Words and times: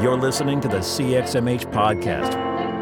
You're 0.00 0.16
listening 0.16 0.60
to 0.60 0.68
the 0.68 0.76
CXMH 0.78 1.72
podcast. 1.72 2.32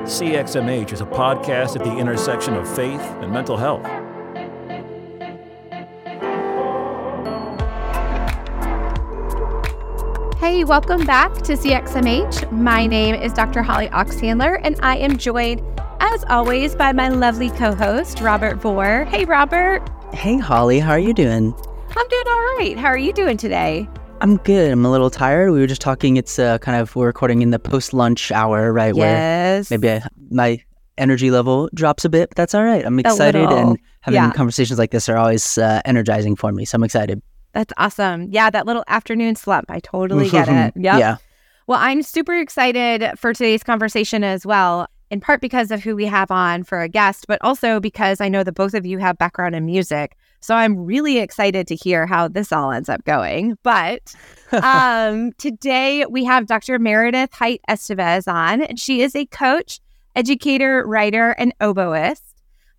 CXMH 0.03 0.93
is 0.93 1.01
a 1.01 1.07
podcast 1.07 1.75
at 1.75 1.83
the 1.83 1.97
intersection 1.97 2.53
of 2.53 2.69
faith 2.77 3.01
and 3.01 3.33
mental 3.33 3.57
health. 3.57 3.87
Hey, 10.39 10.65
welcome 10.65 11.07
back 11.07 11.33
to 11.37 11.55
CXMH. 11.55 12.53
My 12.53 12.87
name 12.87 13.15
is 13.15 13.33
Dr. 13.33 13.63
Holly 13.63 13.89
Oxhandler, 13.89 14.61
and 14.63 14.79
I 14.83 14.99
am 14.99 15.17
joined, 15.17 15.63
as 16.01 16.23
always, 16.29 16.77
by 16.77 16.93
my 16.93 17.09
lovely 17.09 17.49
co 17.49 17.75
host, 17.75 18.21
Robert 18.21 18.59
Vore. 18.59 19.07
Hey, 19.07 19.25
Robert. 19.25 19.89
Hey, 20.13 20.37
Holly, 20.37 20.81
how 20.81 20.91
are 20.91 20.99
you 20.99 21.15
doing? 21.15 21.55
I'm 21.97 22.09
doing 22.09 22.29
all 22.29 22.57
right. 22.59 22.77
How 22.77 22.89
are 22.89 22.99
you 22.99 23.15
doing 23.15 23.39
today? 23.39 23.89
I'm 24.21 24.39
good. 24.39 24.73
I'm 24.73 24.85
a 24.85 24.91
little 24.91 25.11
tired. 25.11 25.51
We 25.53 25.61
were 25.61 25.67
just 25.67 25.83
talking. 25.83 26.17
It's 26.17 26.39
uh, 26.39 26.59
kind 26.59 26.81
of 26.81 26.97
we're 26.97 27.07
recording 27.07 27.43
in 27.43 27.51
the 27.51 27.59
post 27.59 27.93
lunch 27.93 28.33
hour, 28.33 28.73
right? 28.73 28.95
Yes. 28.95 29.71
Where 29.71 29.79
maybe 29.79 29.93
I, 29.93 30.09
my 30.31 30.63
energy 30.97 31.31
level 31.31 31.69
drops 31.75 32.05
a 32.05 32.09
bit, 32.09 32.31
but 32.31 32.37
that's 32.37 32.55
all 32.55 32.65
right. 32.65 32.85
I'm 32.85 32.99
excited, 32.99 33.49
and 33.51 33.79
having 34.01 34.17
yeah. 34.17 34.33
conversations 34.33 34.79
like 34.79 34.91
this 34.91 35.09
are 35.09 35.19
always 35.19 35.59
uh, 35.59 35.83
energizing 35.85 36.35
for 36.35 36.51
me. 36.51 36.65
So 36.65 36.77
I'm 36.77 36.85
excited. 36.85 37.21
That's 37.53 37.73
awesome. 37.77 38.29
Yeah, 38.31 38.49
that 38.51 38.67
little 38.67 38.85
afternoon 38.89 39.37
slump. 39.37 39.71
I 39.71 39.81
totally 39.81 40.31
get 40.31 40.49
it. 40.49 40.75
Yep. 40.77 40.99
Yeah. 40.99 41.17
Well, 41.67 41.79
I'm 41.81 42.03
super 42.03 42.39
excited 42.39 43.19
for 43.19 43.35
today's 43.35 43.63
conversation 43.63 44.25
as 44.25 44.47
well, 44.47 44.89
in 45.11 45.21
part 45.21 45.41
because 45.41 45.71
of 45.71 45.83
who 45.83 45.95
we 45.95 46.07
have 46.07 46.31
on 46.31 46.65
for 46.65 46.81
a 46.81 46.89
guest, 46.89 47.27
but 47.29 47.39
also 47.43 47.81
because 47.81 48.21
I 48.21 48.29
know 48.29 48.45
that 48.45 48.53
both 48.53 48.73
of 48.73 48.87
you 48.87 48.99
have 48.99 49.19
background 49.19 49.55
in 49.55 49.67
music. 49.67 50.17
So 50.47 50.55
I'm 50.55 50.87
really 50.87 51.19
excited 51.19 51.67
to 51.67 51.75
hear 51.75 52.07
how 52.07 52.29
this 52.29 52.53
all 52.53 52.71
ends 52.71 52.89
up 52.89 53.05
going. 53.05 53.59
But 53.65 54.15
um, 54.53 55.33
today 55.39 56.07
we 56.07 56.23
have 56.23 56.47
Dr. 56.47 56.79
Meredith 56.79 57.33
Hite 57.33 57.63
Estevez 57.69 58.33
on, 58.33 58.63
and 58.63 58.79
she 58.79 59.03
is 59.03 59.17
a 59.17 59.27
coach, 59.27 59.81
educator, 60.15 60.87
writer, 60.87 61.31
and 61.31 61.53
oboist. 61.61 62.23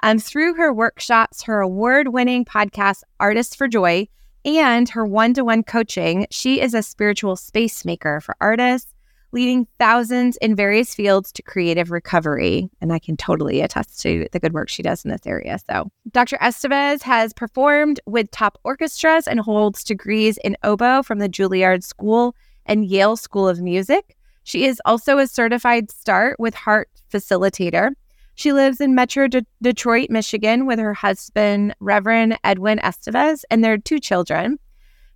Um, 0.02 0.18
through 0.18 0.54
her 0.54 0.72
workshops, 0.72 1.44
her 1.44 1.60
award 1.60 2.14
winning 2.14 2.46
podcast, 2.46 3.02
Artists 3.20 3.54
for 3.54 3.68
Joy, 3.68 4.08
and 4.46 4.88
her 4.88 5.06
one 5.06 5.34
to 5.34 5.44
one 5.44 5.64
coaching, 5.64 6.26
she 6.32 6.62
is 6.62 6.74
a 6.74 6.82
spiritual 6.82 7.36
space 7.36 7.84
maker 7.84 8.22
for 8.22 8.38
artists, 8.40 8.94
leading 9.32 9.68
thousands 9.80 10.38
in 10.38 10.56
various 10.56 10.96
fields 10.96 11.32
to 11.34 11.42
creative 11.42 11.92
recovery. 11.92 12.70
And 12.82 12.94
I 12.94 13.00
can 13.00 13.18
totally 13.18 13.62
attest 13.62 14.00
to 14.02 14.28
the 14.32 14.40
good 14.40 14.54
work 14.54 14.70
she 14.70 14.84
does 14.84 15.04
in 15.04 15.12
this 15.12 15.26
area. 15.26 15.60
So, 15.70 15.90
Dr. 16.12 16.38
Estevez 16.38 17.02
has 17.02 17.34
performed 17.34 18.00
with 18.06 18.32
top 18.32 18.58
orchestras 18.64 19.28
and 19.28 19.40
holds 19.40 19.84
degrees 19.84 20.38
in 20.44 20.58
oboe 20.64 21.04
from 21.04 21.20
the 21.20 21.30
Juilliard 21.30 21.84
School 21.84 22.36
and 22.66 22.86
Yale 22.86 23.18
School 23.18 23.48
of 23.48 23.62
Music. 23.62 24.16
She 24.44 24.66
is 24.66 24.82
also 24.86 25.18
a 25.18 25.28
certified 25.28 25.92
START 25.92 26.40
with 26.40 26.56
Heart 26.56 26.90
Facilitator. 27.12 27.92
She 28.36 28.54
lives 28.54 28.80
in 28.80 28.94
Metro 28.94 29.28
De- 29.28 29.46
Detroit, 29.62 30.10
Michigan, 30.10 30.66
with 30.66 30.80
her 30.80 30.94
husband, 30.94 31.76
Reverend 31.80 32.38
Edwin 32.44 32.78
Estevez, 32.80 33.44
and 33.50 33.64
their 33.64 33.78
two 33.78 34.00
children. 34.00 34.60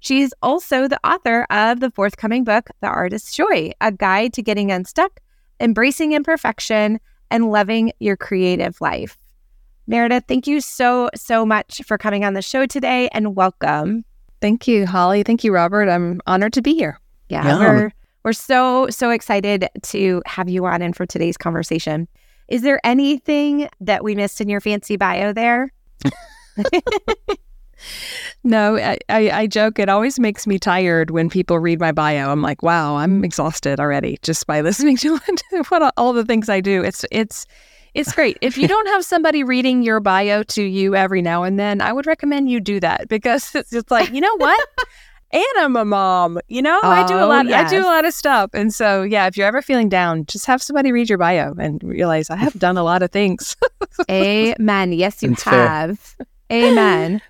She's 0.01 0.33
also 0.41 0.87
the 0.87 0.99
author 1.07 1.45
of 1.51 1.79
the 1.79 1.91
forthcoming 1.91 2.43
book, 2.43 2.69
The 2.81 2.87
Artist's 2.87 3.35
Joy, 3.35 3.71
a 3.81 3.91
guide 3.91 4.33
to 4.33 4.41
getting 4.41 4.71
unstuck, 4.71 5.19
embracing 5.59 6.13
imperfection, 6.13 6.99
and 7.29 7.51
loving 7.51 7.91
your 7.99 8.17
creative 8.17 8.81
life. 8.81 9.15
Meredith, 9.85 10.23
thank 10.27 10.47
you 10.47 10.59
so, 10.59 11.09
so 11.15 11.45
much 11.45 11.81
for 11.85 11.99
coming 11.99 12.25
on 12.25 12.33
the 12.33 12.41
show 12.41 12.65
today 12.65 13.09
and 13.13 13.35
welcome. 13.35 14.03
Thank 14.41 14.67
you, 14.67 14.87
Holly. 14.87 15.21
Thank 15.21 15.43
you, 15.43 15.53
Robert. 15.53 15.87
I'm 15.87 16.19
honored 16.25 16.53
to 16.53 16.63
be 16.63 16.73
here. 16.73 16.99
Yeah, 17.29 17.45
Yeah. 17.45 17.59
we're 17.59 17.91
we're 18.23 18.33
so 18.33 18.87
so 18.89 19.09
excited 19.11 19.69
to 19.83 20.21
have 20.25 20.49
you 20.49 20.65
on 20.65 20.81
and 20.81 20.95
for 20.95 21.05
today's 21.05 21.37
conversation. 21.37 22.07
Is 22.47 22.63
there 22.63 22.81
anything 22.83 23.69
that 23.79 24.03
we 24.03 24.15
missed 24.15 24.41
in 24.41 24.49
your 24.49 24.61
fancy 24.61 24.97
bio 24.97 25.31
there? 25.31 25.71
No, 28.43 28.77
I, 28.77 28.97
I, 29.09 29.29
I 29.31 29.47
joke. 29.47 29.79
It 29.79 29.89
always 29.89 30.19
makes 30.19 30.47
me 30.47 30.57
tired 30.59 31.11
when 31.11 31.29
people 31.29 31.59
read 31.59 31.79
my 31.79 31.91
bio. 31.91 32.31
I'm 32.31 32.41
like, 32.41 32.63
wow, 32.63 32.95
I'm 32.97 33.23
exhausted 33.23 33.79
already 33.79 34.17
just 34.21 34.47
by 34.47 34.61
listening 34.69 34.97
to 34.97 35.19
it, 35.27 35.65
what 35.71 35.93
all 35.97 36.13
the 36.13 36.25
things 36.25 36.49
I 36.49 36.61
do. 36.61 36.83
It's 36.83 37.05
it's 37.11 37.45
it's 37.93 38.11
great. 38.13 38.37
If 38.41 38.57
you 38.57 38.67
don't 38.69 38.87
have 38.87 39.03
somebody 39.05 39.43
reading 39.43 39.83
your 39.83 39.99
bio 39.99 40.43
to 40.43 40.63
you 40.63 40.95
every 40.95 41.21
now 41.21 41.43
and 41.43 41.59
then, 41.59 41.81
I 41.81 41.91
would 41.93 42.07
recommend 42.07 42.49
you 42.49 42.59
do 42.59 42.79
that 42.79 43.07
because 43.09 43.53
it's 43.55 43.69
just 43.69 43.91
like, 43.91 44.11
you 44.11 44.21
know 44.21 44.35
what? 44.37 44.67
and 45.33 45.43
I'm 45.59 45.75
a 45.75 45.85
mom. 45.85 46.39
You 46.47 46.61
know, 46.61 46.79
I 46.83 47.05
do 47.07 47.15
a 47.15 47.21
Oh, 47.23 47.27
lot. 47.27 47.45
I 47.51 47.69
do 47.69 47.79
a 47.79 47.85
lot 47.87 48.05
of 48.05 48.13
stuff, 48.13 48.49
and 48.53 48.73
so 48.73 49.03
yeah. 49.03 49.27
If 49.27 49.37
you're 49.37 49.47
ever 49.47 49.61
feeling 49.61 49.89
down, 49.89 50.25
just 50.25 50.45
have 50.45 50.61
somebody 50.61 50.91
read 50.91 51.09
your 51.09 51.17
bio 51.17 51.53
and 51.59 51.81
realize 51.83 52.29
I 52.29 52.37
have 52.37 52.53
done 52.57 52.77
a 52.77 52.83
lot 52.83 53.03
of 53.03 53.11
things. 53.11 53.55
Amen. 54.09 54.93
Yes, 54.93 55.21
you 55.21 55.29
That's 55.29 55.43
fair. 55.43 55.67
have. 55.67 56.15
Amen. 56.51 57.21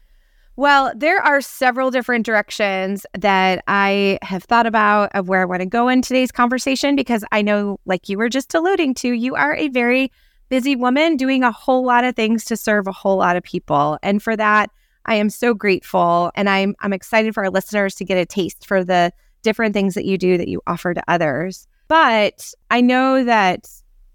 Well, 0.61 0.91
there 0.95 1.19
are 1.19 1.41
several 1.41 1.89
different 1.89 2.23
directions 2.23 3.03
that 3.17 3.63
I 3.67 4.19
have 4.21 4.43
thought 4.43 4.67
about 4.67 5.09
of 5.15 5.27
where 5.27 5.41
I 5.41 5.45
want 5.45 5.61
to 5.61 5.65
go 5.65 5.87
in 5.87 6.03
today's 6.03 6.31
conversation 6.31 6.95
because 6.95 7.25
I 7.31 7.41
know, 7.41 7.79
like 7.87 8.07
you 8.09 8.19
were 8.19 8.29
just 8.29 8.53
alluding 8.53 8.93
to, 8.93 9.11
you 9.11 9.33
are 9.33 9.55
a 9.55 9.69
very 9.69 10.11
busy 10.49 10.75
woman 10.75 11.17
doing 11.17 11.41
a 11.41 11.51
whole 11.51 11.83
lot 11.83 12.03
of 12.03 12.15
things 12.15 12.45
to 12.45 12.55
serve 12.55 12.85
a 12.85 12.91
whole 12.91 13.17
lot 13.17 13.35
of 13.35 13.41
people. 13.41 13.97
And 14.03 14.21
for 14.21 14.37
that, 14.37 14.69
I 15.07 15.15
am 15.15 15.31
so 15.31 15.55
grateful 15.55 16.31
and 16.35 16.47
I'm 16.47 16.75
I'm 16.81 16.93
excited 16.93 17.33
for 17.33 17.43
our 17.43 17.49
listeners 17.49 17.95
to 17.95 18.05
get 18.05 18.19
a 18.19 18.25
taste 18.27 18.67
for 18.67 18.83
the 18.83 19.11
different 19.41 19.73
things 19.73 19.95
that 19.95 20.05
you 20.05 20.15
do 20.15 20.37
that 20.37 20.47
you 20.47 20.61
offer 20.67 20.93
to 20.93 21.03
others. 21.07 21.67
But 21.87 22.53
I 22.69 22.81
know 22.81 23.23
that 23.23 23.67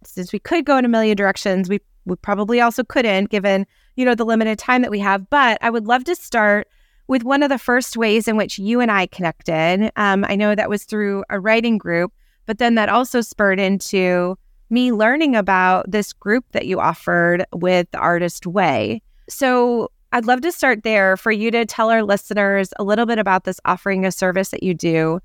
since 0.05 0.33
we 0.33 0.39
could 0.39 0.65
go 0.65 0.77
in 0.77 0.85
a 0.85 0.89
million 0.89 1.17
directions, 1.17 1.69
we 1.69 1.81
we 2.07 2.17
probably 2.17 2.61
also 2.61 2.85
couldn't 2.85 3.31
given, 3.31 3.67
you 3.97 4.05
know, 4.05 4.15
the 4.15 4.25
limited 4.25 4.59
time 4.59 4.83
that 4.83 4.91
we 4.91 5.01
have. 5.01 5.29
But 5.29 5.59
I 5.61 5.71
would 5.71 5.87
love 5.87 6.05
to 6.05 6.17
start 6.17 6.69
with 7.09 7.23
one 7.23 7.43
of 7.43 7.51
the 7.51 7.59
first 7.59 7.97
ways 7.97 8.27
in 8.27 8.37
which 8.37 8.59
you 8.59 8.81
and 8.81 8.91
I 8.91 9.07
connected. 9.07 9.93
Um, 9.97 10.25
I 10.29 10.37
know 10.37 10.55
that 10.55 10.71
was 10.71 10.85
through 10.85 11.25
a 11.31 11.39
writing 11.39 11.79
group, 11.79 12.13
but 12.47 12.59
then 12.59 12.75
that 12.77 12.89
also 12.89 13.21
spurred 13.21 13.61
into 13.61 14.37
me 14.71 14.93
learning 14.93 15.37
about 15.37 15.91
this 15.91 16.13
group 16.13 16.45
that 16.53 16.67
you 16.67 16.81
offered 16.81 17.45
with 17.53 17.87
Artist 17.95 18.47
Way. 18.47 19.03
So 19.29 19.91
I'd 20.13 20.27
love 20.27 20.41
to 20.43 20.53
start 20.53 20.83
there 20.83 21.17
for 21.17 21.31
you 21.31 21.51
to 21.51 21.67
tell 21.67 21.91
our 21.91 22.03
listeners 22.03 22.73
a 22.79 22.85
little 22.85 23.07
bit 23.07 23.19
about 23.19 23.45
this 23.45 23.61
offering 23.65 24.05
a 24.05 24.13
service 24.13 24.51
that 24.51 24.63
you 24.63 24.75
do 24.75 25.21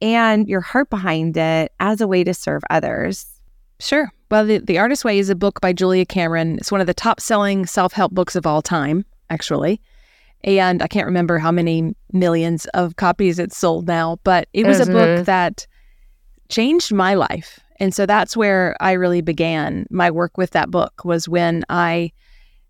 and 0.00 0.48
your 0.48 0.60
heart 0.60 0.90
behind 0.90 1.36
it 1.36 1.72
as 1.80 2.00
a 2.00 2.06
way 2.06 2.24
to 2.24 2.34
serve 2.34 2.62
others. 2.70 3.26
Sure. 3.80 4.12
Well, 4.34 4.46
the, 4.46 4.58
the 4.58 4.78
Artist 4.78 5.04
Way 5.04 5.20
is 5.20 5.30
a 5.30 5.36
book 5.36 5.60
by 5.60 5.72
Julia 5.72 6.04
Cameron. 6.04 6.58
It's 6.58 6.72
one 6.72 6.80
of 6.80 6.88
the 6.88 6.92
top 6.92 7.20
selling 7.20 7.66
self 7.66 7.92
help 7.92 8.10
books 8.10 8.34
of 8.34 8.48
all 8.48 8.62
time, 8.62 9.04
actually. 9.30 9.80
And 10.42 10.82
I 10.82 10.88
can't 10.88 11.06
remember 11.06 11.38
how 11.38 11.52
many 11.52 11.94
millions 12.12 12.66
of 12.74 12.96
copies 12.96 13.38
it's 13.38 13.56
sold 13.56 13.86
now, 13.86 14.18
but 14.24 14.48
it 14.52 14.66
was 14.66 14.80
a 14.80 14.86
Mhm. 14.86 14.92
book 14.92 15.26
that 15.26 15.68
changed 16.48 16.92
my 16.92 17.14
life. 17.14 17.60
And 17.78 17.94
so 17.94 18.06
that's 18.06 18.36
where 18.36 18.76
I 18.80 18.94
really 18.94 19.20
began 19.20 19.86
my 19.88 20.10
work 20.10 20.36
with 20.36 20.50
that 20.50 20.68
book 20.68 21.04
was 21.04 21.28
when 21.28 21.62
I 21.68 22.10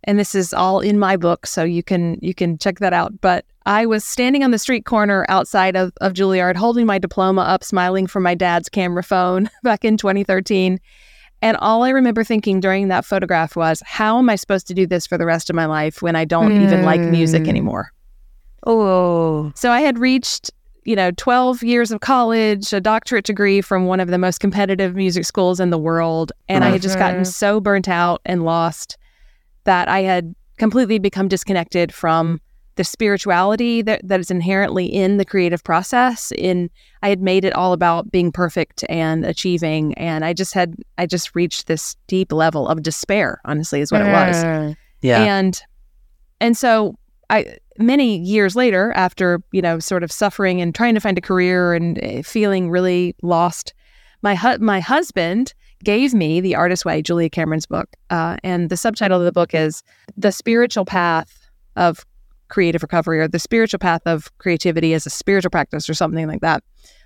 and 0.06 0.18
this 0.18 0.34
is 0.34 0.52
all 0.52 0.80
in 0.80 0.98
my 0.98 1.16
book 1.16 1.46
so 1.46 1.64
you 1.64 1.82
can 1.82 2.18
you 2.20 2.34
can 2.34 2.58
check 2.58 2.78
that 2.80 2.92
out 2.92 3.18
but 3.22 3.46
i 3.64 3.86
was 3.86 4.04
standing 4.04 4.44
on 4.44 4.50
the 4.50 4.58
street 4.58 4.84
corner 4.84 5.24
outside 5.30 5.76
of, 5.76 5.94
of 6.02 6.12
juilliard 6.12 6.56
holding 6.56 6.84
my 6.84 6.98
diploma 6.98 7.40
up 7.40 7.64
smiling 7.64 8.06
from 8.06 8.22
my 8.22 8.34
dad's 8.34 8.68
camera 8.68 9.02
phone 9.02 9.48
back 9.62 9.82
in 9.82 9.96
2013 9.96 10.78
and 11.44 11.56
all 11.58 11.82
i 11.84 11.90
remember 11.90 12.24
thinking 12.24 12.58
during 12.58 12.88
that 12.88 13.04
photograph 13.04 13.54
was 13.54 13.82
how 13.86 14.18
am 14.18 14.28
i 14.30 14.34
supposed 14.36 14.66
to 14.66 14.74
do 14.74 14.86
this 14.86 15.06
for 15.06 15.16
the 15.18 15.26
rest 15.26 15.48
of 15.50 15.54
my 15.56 15.66
life 15.66 16.02
when 16.02 16.16
i 16.16 16.24
don't 16.24 16.52
even 16.62 16.82
like 16.82 17.00
music 17.00 17.44
Mm. 17.44 17.48
anymore 17.48 17.92
Oh, 18.66 19.52
so 19.54 19.70
i 19.70 19.80
had 19.80 19.98
reached 19.98 20.50
you 20.84 20.96
know 20.96 21.10
12 21.12 21.62
years 21.62 21.90
of 21.90 22.00
college 22.00 22.72
a 22.72 22.80
doctorate 22.80 23.24
degree 23.24 23.60
from 23.60 23.86
one 23.86 24.00
of 24.00 24.08
the 24.08 24.18
most 24.18 24.40
competitive 24.40 24.94
music 24.94 25.24
schools 25.24 25.60
in 25.60 25.70
the 25.70 25.78
world 25.78 26.32
and 26.48 26.64
i 26.64 26.68
had 26.70 26.82
just 26.82 26.98
gotten 26.98 27.22
Mhm. 27.22 27.26
so 27.26 27.60
burnt 27.60 27.88
out 27.88 28.20
and 28.24 28.44
lost 28.44 28.96
that 29.64 29.88
i 29.88 30.00
had 30.00 30.34
completely 30.58 30.98
become 30.98 31.28
disconnected 31.28 31.92
from 31.92 32.40
the 32.76 32.84
spirituality 32.84 33.82
that, 33.82 34.00
that 34.06 34.20
is 34.20 34.30
inherently 34.30 34.86
in 34.86 35.16
the 35.16 35.24
creative 35.24 35.62
process 35.62 36.32
in 36.36 36.68
i 37.02 37.08
had 37.08 37.20
made 37.20 37.44
it 37.44 37.54
all 37.54 37.72
about 37.72 38.10
being 38.10 38.32
perfect 38.32 38.84
and 38.88 39.24
achieving 39.24 39.94
and 39.94 40.24
i 40.24 40.32
just 40.32 40.54
had 40.54 40.74
i 40.98 41.06
just 41.06 41.34
reached 41.34 41.66
this 41.66 41.96
deep 42.08 42.32
level 42.32 42.66
of 42.68 42.82
despair 42.82 43.40
honestly 43.44 43.80
is 43.80 43.92
what 43.92 44.00
it 44.00 44.10
was 44.12 44.42
Yeah. 45.02 45.22
and 45.24 45.60
and 46.40 46.56
so 46.56 46.98
I 47.30 47.56
many 47.78 48.18
years 48.18 48.54
later, 48.54 48.92
after 48.94 49.42
you 49.50 49.62
know, 49.62 49.78
sort 49.78 50.02
of 50.04 50.12
suffering 50.12 50.60
and 50.60 50.74
trying 50.74 50.94
to 50.94 51.00
find 51.00 51.16
a 51.16 51.22
career 51.22 51.72
and 51.72 51.98
eh, 52.02 52.20
feeling 52.22 52.70
really 52.70 53.16
lost, 53.22 53.72
my 54.22 54.34
hu- 54.34 54.58
my 54.58 54.78
husband 54.78 55.54
gave 55.82 56.12
me 56.12 56.40
the 56.42 56.54
Artist 56.54 56.84
Way, 56.84 57.00
Julia 57.00 57.30
Cameron's 57.30 57.64
book, 57.66 57.88
uh, 58.10 58.36
and 58.44 58.68
the 58.68 58.76
subtitle 58.76 59.18
of 59.20 59.24
the 59.24 59.32
book 59.32 59.54
is 59.54 59.82
"The 60.18 60.32
Spiritual 60.32 60.84
Path 60.84 61.48
of 61.76 62.04
Creative 62.54 62.80
Recovery" 62.82 63.18
or 63.18 63.26
"The 63.26 63.40
Spiritual 63.40 63.80
Path 63.80 64.02
of 64.06 64.30
Creativity 64.38 64.94
as 64.94 65.06
a 65.06 65.10
Spiritual 65.10 65.50
Practice" 65.50 65.90
or 65.90 65.94
something 65.94 66.28
like 66.28 66.40
that. 66.40 66.62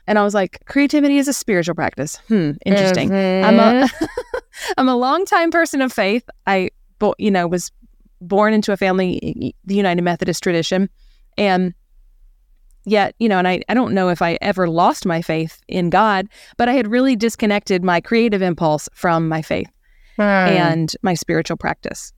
And 0.07 0.19
I 0.19 0.23
was 0.23 0.35
like, 0.35 0.63
creativity 0.67 1.19
is 1.19 1.29
a 1.29 1.33
spiritual 1.33 1.75
practice. 1.75 2.17
Hmm, 2.29 2.53
interesting. 2.65 3.11
I'm 3.13 3.59
a 3.59 3.89
I'm 4.79 4.89
a 4.89 4.97
longtime 4.97 5.51
person 5.51 5.81
of 5.81 5.93
faith. 5.93 6.29
I 6.47 6.71
you 7.19 7.31
know, 7.31 7.47
was 7.47 7.71
born 8.21 8.53
into 8.53 8.73
a 8.73 8.77
family 8.77 9.55
the 9.65 9.75
United 9.75 10.03
Methodist 10.03 10.43
tradition 10.43 10.91
and 11.37 11.73
yet, 12.85 13.15
you 13.19 13.29
know, 13.29 13.39
and 13.39 13.47
I, 13.47 13.63
I 13.69 13.75
don't 13.75 13.95
know 13.95 14.09
if 14.09 14.23
I 14.23 14.39
ever 14.41 14.69
lost 14.69 15.07
my 15.07 15.23
faith 15.23 15.61
in 15.69 15.91
God, 15.91 16.29
but 16.57 16.69
I 16.69 16.73
had 16.73 16.89
really 16.89 17.15
disconnected 17.15 17.85
my 17.85 18.01
creative 18.01 18.43
impulse 18.43 18.89
from 18.93 19.29
my 19.29 19.43
faith 19.43 19.71
and 20.51 20.93
my 21.03 21.15
spiritual 21.15 21.57
practice. 21.57 22.13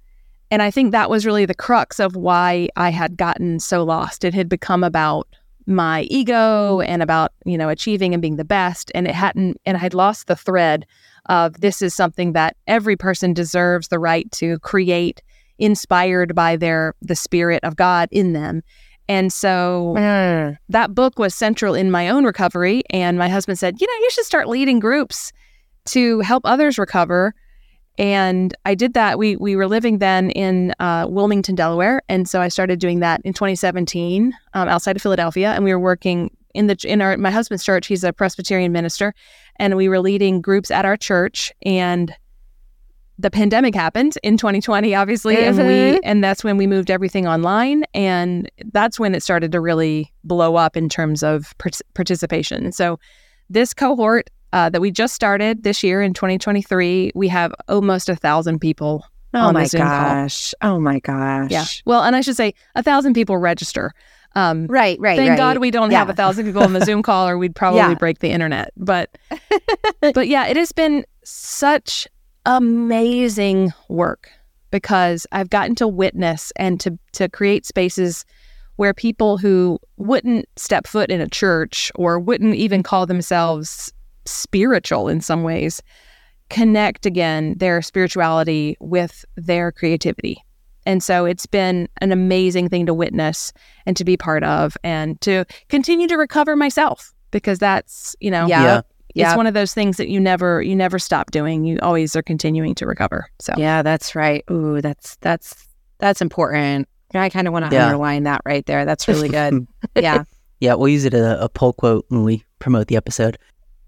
And 0.50 0.62
I 0.62 0.70
think 0.70 0.92
that 0.92 1.10
was 1.10 1.24
really 1.24 1.46
the 1.46 1.54
crux 1.54 2.00
of 2.00 2.16
why 2.16 2.68
I 2.76 2.90
had 2.90 3.16
gotten 3.16 3.60
so 3.60 3.84
lost. 3.84 4.24
It 4.24 4.34
had 4.34 4.48
become 4.48 4.82
about 4.82 5.28
my 5.66 6.02
ego 6.10 6.80
and 6.80 7.02
about, 7.02 7.32
you 7.44 7.56
know, 7.56 7.68
achieving 7.68 8.12
and 8.14 8.20
being 8.20 8.36
the 8.36 8.44
best. 8.44 8.90
And 8.94 9.06
it 9.06 9.14
hadn't, 9.14 9.60
and 9.64 9.76
I 9.76 9.80
had 9.80 9.94
lost 9.94 10.26
the 10.26 10.34
thread 10.34 10.86
of 11.26 11.60
this 11.60 11.80
is 11.82 11.94
something 11.94 12.32
that 12.32 12.56
every 12.66 12.96
person 12.96 13.32
deserves 13.32 13.88
the 13.88 13.98
right 13.98 14.30
to 14.32 14.58
create 14.60 15.22
inspired 15.58 16.34
by 16.34 16.56
their 16.56 16.94
the 17.02 17.14
spirit 17.14 17.62
of 17.62 17.76
God 17.76 18.08
in 18.10 18.32
them. 18.32 18.62
And 19.08 19.32
so 19.32 19.94
Mm. 19.96 20.56
that 20.68 20.94
book 20.94 21.18
was 21.18 21.34
central 21.34 21.74
in 21.74 21.90
my 21.90 22.08
own 22.08 22.24
recovery. 22.24 22.82
And 22.90 23.18
my 23.18 23.28
husband 23.28 23.58
said, 23.58 23.80
you 23.80 23.86
know, 23.86 24.04
you 24.04 24.10
should 24.10 24.24
start 24.24 24.48
leading 24.48 24.80
groups 24.80 25.32
to 25.86 26.20
help 26.20 26.42
others 26.46 26.78
recover. 26.78 27.34
And 27.98 28.54
I 28.64 28.74
did 28.74 28.94
that. 28.94 29.18
We 29.18 29.36
we 29.36 29.56
were 29.56 29.66
living 29.66 29.98
then 29.98 30.30
in 30.30 30.72
uh, 30.80 31.06
Wilmington, 31.08 31.54
Delaware, 31.54 32.00
and 32.08 32.28
so 32.28 32.40
I 32.40 32.48
started 32.48 32.78
doing 32.78 33.00
that 33.00 33.20
in 33.24 33.32
2017 33.34 34.32
um, 34.54 34.68
outside 34.68 34.96
of 34.96 35.02
Philadelphia. 35.02 35.52
And 35.52 35.64
we 35.64 35.72
were 35.72 35.80
working 35.80 36.30
in 36.54 36.66
the 36.66 36.76
in 36.84 37.02
our 37.02 37.16
my 37.16 37.30
husband's 37.30 37.64
church. 37.64 37.86
He's 37.86 38.04
a 38.04 38.12
Presbyterian 38.12 38.72
minister, 38.72 39.12
and 39.56 39.76
we 39.76 39.88
were 39.88 40.00
leading 40.00 40.40
groups 40.40 40.70
at 40.70 40.84
our 40.84 40.96
church. 40.96 41.52
And 41.62 42.14
the 43.18 43.30
pandemic 43.30 43.74
happened 43.74 44.16
in 44.22 44.38
2020, 44.38 44.94
obviously, 44.94 45.36
and 45.36 45.58
we 45.58 45.64
Mhm. 45.74 45.98
and 46.02 46.24
that's 46.24 46.42
when 46.42 46.56
we 46.56 46.66
moved 46.66 46.90
everything 46.90 47.26
online, 47.28 47.84
and 47.92 48.50
that's 48.72 48.98
when 48.98 49.14
it 49.14 49.22
started 49.22 49.52
to 49.52 49.60
really 49.60 50.10
blow 50.24 50.56
up 50.56 50.74
in 50.74 50.88
terms 50.88 51.22
of 51.22 51.52
part- 51.58 51.82
participation. 51.92 52.72
So, 52.72 52.98
this 53.50 53.74
cohort 53.74 54.30
uh, 54.52 54.68
that 54.70 54.80
we 54.80 54.90
just 54.90 55.14
started 55.14 55.62
this 55.62 55.82
year 55.82 56.02
in 56.02 56.12
2023, 56.14 57.12
we 57.14 57.28
have 57.28 57.52
almost 57.68 58.08
a 58.08 58.16
thousand 58.16 58.58
people. 58.60 59.04
Oh 59.32 59.38
on 59.38 59.54
the 59.54 59.60
my 59.60 59.64
Zoom 59.66 59.82
call. 59.82 59.90
gosh. 59.90 60.54
Oh 60.60 60.80
my 60.80 60.98
gosh. 60.98 61.50
Yeah, 61.52 61.64
well, 61.86 62.02
and 62.02 62.16
I 62.16 62.20
should 62.20 62.34
say 62.36 62.52
a 62.74 62.82
thousand 62.82 63.12
people 63.14 63.38
register. 63.38 63.92
Um, 64.34 64.66
Right, 64.66 64.98
right, 65.00 65.16
Thank 65.16 65.30
right. 65.30 65.36
God 65.36 65.58
we 65.58 65.70
don't 65.70 65.90
have 65.92 66.08
a 66.10 66.14
thousand 66.14 66.46
people 66.46 66.62
on 66.64 66.72
the 66.72 66.84
Zoom 66.84 67.00
call, 67.04 67.28
or 67.28 67.38
we'd 67.38 67.54
probably 67.54 67.78
Yeah. 67.78 67.94
break 67.94 68.18
the 68.18 68.30
internet. 68.30 68.72
But, 68.76 69.16
but 70.00 70.26
yeah, 70.26 70.46
it 70.46 70.56
has 70.56 70.72
been 70.72 71.04
such 71.22 72.08
amazing 72.44 73.72
work 73.88 74.30
because 74.70 75.26
I've 75.32 75.50
gotten 75.50 75.74
to 75.76 75.86
witness 75.88 76.52
and 76.56 76.80
to 76.80 76.98
to 77.12 77.28
create 77.28 77.66
spaces 77.66 78.24
where 78.76 78.94
people 78.94 79.36
who 79.38 79.78
wouldn't 79.96 80.48
step 80.56 80.86
foot 80.86 81.10
in 81.10 81.20
a 81.20 81.28
church 81.28 81.92
or 81.96 82.18
wouldn't 82.18 82.54
even 82.54 82.82
call 82.82 83.04
themselves 83.06 83.92
spiritual 84.24 85.08
in 85.08 85.20
some 85.20 85.42
ways 85.42 85.82
connect 86.48 87.06
again 87.06 87.54
their 87.58 87.80
spirituality 87.80 88.76
with 88.80 89.24
their 89.36 89.70
creativity. 89.70 90.42
And 90.86 91.02
so 91.02 91.24
it's 91.24 91.46
been 91.46 91.88
an 92.00 92.10
amazing 92.10 92.68
thing 92.68 92.86
to 92.86 92.94
witness 92.94 93.52
and 93.86 93.96
to 93.96 94.04
be 94.04 94.16
part 94.16 94.42
of 94.42 94.76
and 94.82 95.20
to 95.20 95.44
continue 95.68 96.08
to 96.08 96.16
recover 96.16 96.56
myself 96.56 97.12
because 97.30 97.58
that's, 97.58 98.16
you 98.18 98.30
know, 98.30 98.46
Yeah. 98.48 98.62
Yeah. 98.64 98.78
it's 98.78 98.86
Yeah. 99.14 99.36
one 99.36 99.46
of 99.46 99.54
those 99.54 99.74
things 99.74 99.96
that 99.98 100.08
you 100.08 100.18
never 100.18 100.60
you 100.62 100.74
never 100.74 100.98
stop 100.98 101.30
doing. 101.30 101.64
You 101.64 101.78
always 101.82 102.16
are 102.16 102.22
continuing 102.22 102.74
to 102.76 102.86
recover. 102.86 103.28
So 103.38 103.52
Yeah, 103.56 103.82
that's 103.82 104.16
right. 104.16 104.42
Ooh, 104.50 104.80
that's 104.80 105.16
that's 105.20 105.54
that's 105.98 106.20
important. 106.20 106.88
I 107.14 107.28
kind 107.28 107.46
of 107.46 107.52
want 107.52 107.68
to 107.70 107.74
Yeah. 107.76 107.86
underline 107.86 108.24
that 108.24 108.40
right 108.44 108.64
there. 108.66 108.84
That's 108.84 109.06
really 109.06 109.28
good. 109.28 109.66
yeah. 109.96 110.24
Yeah, 110.60 110.74
we'll 110.74 110.88
use 110.88 111.04
it 111.04 111.14
as 111.14 111.22
a, 111.22 111.38
a 111.42 111.48
poll 111.48 111.72
quote 111.74 112.06
when 112.08 112.24
we 112.24 112.44
promote 112.58 112.88
the 112.88 112.96
episode. 112.96 113.38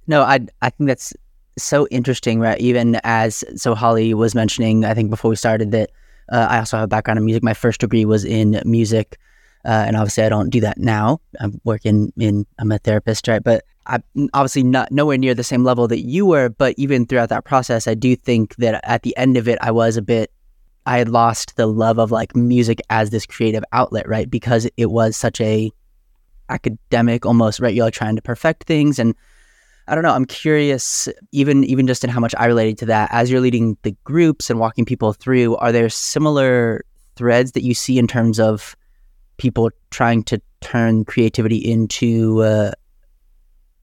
No, 0.06 0.22
I 0.22 0.40
I 0.60 0.70
think 0.70 0.88
that's 0.88 1.12
so 1.58 1.86
interesting, 1.88 2.40
right? 2.40 2.60
Even 2.60 3.00
as 3.04 3.44
so 3.56 3.74
Holly 3.74 4.14
was 4.14 4.34
mentioning, 4.34 4.84
I 4.84 4.94
think 4.94 5.10
before 5.10 5.30
we 5.30 5.36
started 5.36 5.70
that 5.72 5.90
uh, 6.30 6.46
I 6.48 6.58
also 6.58 6.78
have 6.78 6.84
a 6.84 6.88
background 6.88 7.18
in 7.18 7.24
music. 7.24 7.42
My 7.42 7.54
first 7.54 7.80
degree 7.80 8.04
was 8.04 8.24
in 8.24 8.60
music, 8.64 9.18
uh, 9.64 9.84
and 9.86 9.96
obviously 9.96 10.24
I 10.24 10.28
don't 10.28 10.50
do 10.50 10.60
that 10.60 10.78
now. 10.78 11.20
I'm 11.40 11.60
working 11.64 12.12
in 12.16 12.46
I'm 12.58 12.72
a 12.72 12.78
therapist, 12.78 13.28
right? 13.28 13.42
But 13.42 13.64
I'm 13.86 14.02
obviously 14.32 14.62
not 14.62 14.92
nowhere 14.92 15.18
near 15.18 15.34
the 15.34 15.44
same 15.44 15.64
level 15.64 15.88
that 15.88 16.00
you 16.00 16.26
were. 16.26 16.48
But 16.48 16.74
even 16.78 17.06
throughout 17.06 17.28
that 17.30 17.44
process, 17.44 17.86
I 17.86 17.94
do 17.94 18.16
think 18.16 18.56
that 18.56 18.80
at 18.84 19.02
the 19.02 19.16
end 19.16 19.36
of 19.36 19.48
it, 19.48 19.58
I 19.60 19.70
was 19.70 19.96
a 19.96 20.02
bit 20.02 20.30
I 20.86 20.98
had 20.98 21.08
lost 21.08 21.56
the 21.56 21.66
love 21.66 21.98
of 21.98 22.10
like 22.10 22.34
music 22.34 22.80
as 22.90 23.10
this 23.10 23.26
creative 23.26 23.64
outlet, 23.72 24.08
right? 24.08 24.28
Because 24.28 24.68
it 24.76 24.90
was 24.90 25.16
such 25.16 25.40
a 25.40 25.70
academic 26.48 27.24
almost, 27.24 27.60
right? 27.60 27.74
You're 27.74 27.86
like 27.86 27.94
trying 27.94 28.16
to 28.16 28.22
perfect 28.22 28.64
things 28.64 28.98
and 28.98 29.14
I 29.92 29.94
don't 29.94 30.04
know, 30.04 30.14
I'm 30.14 30.24
curious 30.24 31.06
even 31.32 31.64
even 31.64 31.86
just 31.86 32.02
in 32.02 32.08
how 32.08 32.18
much 32.18 32.34
I 32.38 32.46
related 32.46 32.78
to 32.78 32.86
that 32.86 33.10
as 33.12 33.30
you're 33.30 33.42
leading 33.42 33.76
the 33.82 33.94
groups 34.04 34.48
and 34.48 34.58
walking 34.58 34.86
people 34.86 35.12
through, 35.12 35.56
are 35.56 35.70
there 35.70 35.90
similar 35.90 36.82
threads 37.16 37.52
that 37.52 37.62
you 37.62 37.74
see 37.74 37.98
in 37.98 38.06
terms 38.06 38.40
of 38.40 38.74
people 39.36 39.68
trying 39.90 40.22
to 40.24 40.40
turn 40.62 41.04
creativity 41.04 41.58
into 41.58 42.40
uh, 42.40 42.70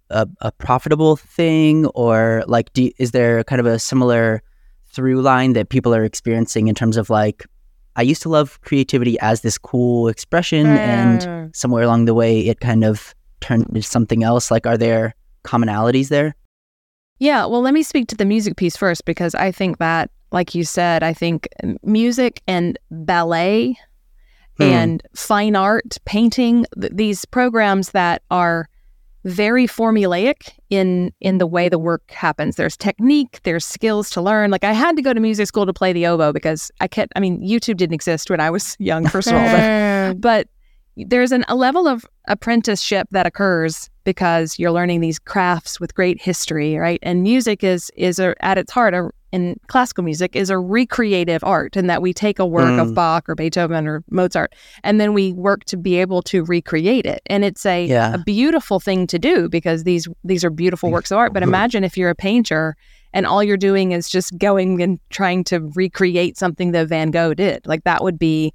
a, 0.09 0.27
a 0.41 0.51
profitable 0.51 1.15
thing 1.15 1.85
or 1.87 2.43
like 2.47 2.73
do, 2.73 2.89
is 2.97 3.11
there 3.11 3.43
kind 3.43 3.59
of 3.59 3.67
a 3.67 3.77
similar 3.77 4.41
through 4.87 5.21
line 5.21 5.53
that 5.53 5.69
people 5.69 5.93
are 5.93 6.03
experiencing 6.03 6.67
in 6.69 6.73
terms 6.73 6.97
of 6.97 7.11
like 7.11 7.45
I 7.97 8.01
used 8.01 8.23
to 8.23 8.29
love 8.29 8.59
creativity 8.61 9.19
as 9.19 9.41
this 9.41 9.59
cool 9.59 10.07
expression 10.07 10.65
and 10.65 11.21
Mm. 11.21 11.55
somewhere 11.55 11.83
along 11.83 12.05
the 12.05 12.15
way 12.15 12.39
it 12.39 12.61
kind 12.61 12.83
of 12.83 13.13
turned 13.41 13.67
into 13.67 13.83
something 13.83 14.23
else 14.23 14.49
like 14.49 14.65
are 14.65 14.77
there 14.77 15.13
commonalities 15.43 16.09
there 16.09 16.35
Yeah, 17.19 17.45
well, 17.45 17.61
let 17.61 17.73
me 17.73 17.83
speak 17.83 18.07
to 18.09 18.15
the 18.15 18.25
music 18.25 18.55
piece 18.57 18.77
first 18.77 19.03
because 19.05 19.35
I 19.35 19.51
think 19.51 19.77
that, 19.79 20.09
like 20.31 20.55
you 20.55 20.63
said, 20.63 21.03
I 21.03 21.13
think 21.13 21.47
music 21.83 22.41
and 22.47 22.77
ballet 22.91 23.77
Hmm. 24.57 24.63
and 24.63 25.03
fine 25.15 25.55
art, 25.55 25.97
painting, 26.05 26.65
th- 26.79 26.91
these 26.93 27.23
programs 27.25 27.91
that 27.91 28.21
are 28.29 28.67
very 29.25 29.67
formulaic 29.67 30.51
in 30.69 31.11
in 31.21 31.37
the 31.39 31.47
way 31.47 31.69
the 31.69 31.79
work 31.79 32.09
happens. 32.11 32.55
There's 32.57 32.75
technique, 32.77 33.39
there's 33.43 33.65
skills 33.65 34.09
to 34.11 34.21
learn. 34.21 34.51
Like 34.51 34.63
I 34.65 34.73
had 34.73 34.95
to 34.97 35.01
go 35.01 35.13
to 35.13 35.19
music 35.19 35.47
school 35.47 35.65
to 35.65 35.73
play 35.73 35.93
the 35.93 36.05
oboe 36.07 36.33
because 36.33 36.71
I 36.81 36.87
can't. 36.87 37.09
I 37.15 37.19
mean, 37.21 37.41
YouTube 37.41 37.77
didn't 37.77 37.93
exist 37.95 38.29
when 38.29 38.39
I 38.41 38.49
was 38.49 38.75
young, 38.91 39.07
first 39.07 39.27
of 39.29 39.35
all, 39.35 39.45
but 39.51 40.21
but 40.27 40.47
there's 41.07 41.31
an, 41.31 41.45
a 41.47 41.55
level 41.55 41.87
of 41.87 42.05
apprenticeship 42.27 43.07
that 43.11 43.25
occurs 43.25 43.89
because 44.03 44.57
you're 44.57 44.71
learning 44.71 45.01
these 45.01 45.19
crafts 45.19 45.79
with 45.79 45.93
great 45.93 46.21
history, 46.21 46.75
right? 46.77 46.99
And 47.03 47.21
music 47.23 47.63
is 47.63 47.91
is 47.95 48.19
a, 48.19 48.35
at 48.43 48.57
its 48.57 48.71
heart, 48.71 48.93
a, 48.93 49.09
in 49.31 49.59
classical 49.67 50.03
music, 50.03 50.35
is 50.35 50.49
a 50.49 50.57
recreative 50.57 51.43
art, 51.43 51.77
in 51.77 51.85
that 51.87 52.01
we 52.01 52.13
take 52.13 52.39
a 52.39 52.45
work 52.45 52.65
Mm. 52.65 52.81
of 52.81 52.95
Bach 52.95 53.29
or 53.29 53.35
Beethoven 53.35 53.87
or 53.87 54.03
Mozart, 54.09 54.53
and 54.83 54.99
then 54.99 55.13
we 55.13 55.33
work 55.33 55.63
to 55.65 55.77
be 55.77 55.97
able 55.97 56.21
to 56.23 56.43
recreate 56.45 57.05
it. 57.05 57.21
And 57.27 57.45
it's 57.45 57.65
a, 57.65 57.85
Yeah. 57.85 58.15
a 58.15 58.17
beautiful 58.17 58.79
thing 58.79 59.05
to 59.07 59.19
do 59.19 59.47
because 59.49 59.83
these 59.83 60.07
these 60.23 60.43
are 60.43 60.49
beautiful 60.49 60.89
works 60.91 61.11
of 61.11 61.17
art. 61.19 61.33
But 61.33 61.43
imagine 61.43 61.83
if 61.83 61.95
you're 61.97 62.09
a 62.09 62.15
painter 62.15 62.75
and 63.13 63.25
all 63.25 63.43
you're 63.43 63.57
doing 63.57 63.91
is 63.91 64.09
just 64.09 64.37
going 64.37 64.81
and 64.81 64.99
trying 65.09 65.43
to 65.45 65.59
recreate 65.75 66.37
something 66.37 66.71
that 66.71 66.87
Van 66.87 67.11
Gogh 67.11 67.33
did. 67.33 67.65
Like 67.67 67.83
that 67.83 68.03
would 68.03 68.17
be 68.19 68.53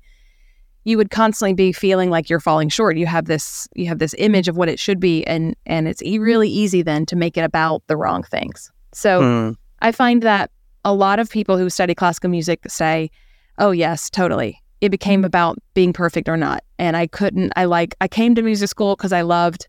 you 0.85 0.99
would 0.99 1.11
constantly 1.11 1.55
be 1.55 1.73
feeling 1.73 2.11
like 2.11 2.29
you're 2.29 2.41
falling 2.41 2.69
short. 2.69 2.97
You 2.97 3.07
have 3.07 3.25
this 3.25 3.67
you 3.75 3.87
have 3.89 3.99
this 3.99 4.15
image 4.19 4.49
of 4.49 4.57
what 4.57 4.69
it 4.69 4.79
should 4.79 5.01
be 5.01 5.27
and 5.27 5.57
and 5.67 5.89
it's 5.89 6.03
e- 6.03 6.15
mm-hmm. 6.15 6.25
really 6.25 6.49
easy 6.49 6.83
then 6.83 7.07
to 7.07 7.17
make 7.17 7.37
it 7.37 7.41
about 7.45 7.83
the 7.87 7.97
wrong 7.97 8.23
things. 8.23 8.71
So 8.93 9.21
Hmm. 9.21 9.53
I 9.81 9.93
find 9.93 10.23
that 10.23 10.51
a 10.85 10.95
lot 10.95 11.19
of 11.19 11.31
people 11.31 11.59
who 11.59 11.69
study 11.69 11.95
classical 11.95 12.31
music 12.31 12.61
say, 12.69 13.11
"Oh 13.59 13.71
yes, 13.71 14.11
totally. 14.11 14.63
It 14.81 14.91
became 14.91 15.21
mm-hmm. 15.21 15.27
about 15.27 15.59
being 15.73 15.93
perfect 15.93 16.29
or 16.29 16.37
not." 16.37 16.63
And 16.79 16.97
I 16.97 17.07
couldn't 17.07 17.53
I 17.57 17.65
like 17.65 17.95
I 18.01 18.09
came 18.09 18.35
to 18.35 18.43
music 18.43 18.69
school 18.69 18.95
cuz 18.97 19.13
I 19.13 19.23
loved 19.23 19.67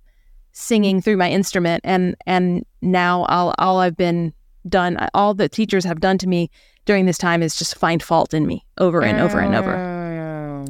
singing 0.52 1.02
through 1.02 1.18
my 1.18 1.30
instrument 1.30 1.82
and 1.84 2.16
and 2.26 2.66
now 2.82 3.24
all 3.26 3.54
all 3.58 3.80
I've 3.80 3.98
been 3.98 4.34
done 4.68 4.98
all 5.14 5.34
the 5.34 5.48
teachers 5.48 5.86
have 5.86 6.00
done 6.00 6.18
to 6.18 6.28
me 6.28 6.50
during 6.86 7.06
this 7.06 7.18
time 7.18 7.42
is 7.44 7.56
just 7.56 7.78
find 7.78 8.02
fault 8.02 8.34
in 8.34 8.46
me 8.46 8.66
over 8.78 9.02
and 9.02 9.20
over 9.20 9.40
and 9.40 9.56
over. 9.56 9.76
Ah. 9.76 9.95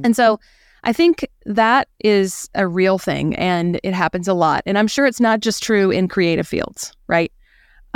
And 0.05 0.15
so 0.15 0.39
I 0.83 0.93
think 0.93 1.27
that 1.45 1.87
is 1.99 2.47
a 2.53 2.67
real 2.67 2.99
thing 2.99 3.35
and 3.35 3.79
it 3.83 3.93
happens 3.93 4.27
a 4.27 4.35
lot. 4.35 4.61
And 4.67 4.77
I'm 4.77 4.87
sure 4.87 5.07
it's 5.07 5.19
not 5.19 5.39
just 5.39 5.63
true 5.63 5.89
in 5.89 6.07
creative 6.07 6.47
fields, 6.47 6.93
right? 7.07 7.31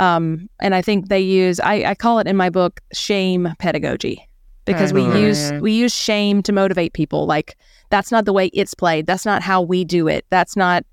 Um, 0.00 0.50
and 0.60 0.74
I 0.74 0.82
think 0.82 1.08
they 1.08 1.20
use 1.20 1.60
I, 1.60 1.84
I 1.84 1.94
call 1.94 2.18
it 2.18 2.26
in 2.26 2.36
my 2.36 2.50
book 2.50 2.80
shame 2.92 3.54
pedagogy 3.60 4.28
because 4.64 4.92
we 4.92 5.02
use 5.02 5.52
we 5.60 5.72
use 5.72 5.94
shame 5.94 6.42
to 6.42 6.52
motivate 6.52 6.92
people. 6.92 7.26
Like 7.26 7.56
that's 7.90 8.10
not 8.10 8.24
the 8.24 8.32
way 8.32 8.46
it's 8.48 8.74
played. 8.74 9.06
That's 9.06 9.24
not 9.24 9.42
how 9.42 9.62
we 9.62 9.84
do 9.84 10.08
it. 10.08 10.24
That's 10.30 10.56
not 10.56 10.84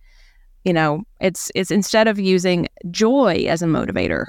you 0.66 0.74
know, 0.74 1.04
it's 1.20 1.50
it's 1.56 1.72
instead 1.72 2.08
of 2.08 2.20
using 2.20 2.68
joy 2.92 3.46
as 3.48 3.62
a 3.62 3.66
motivator, 3.66 4.26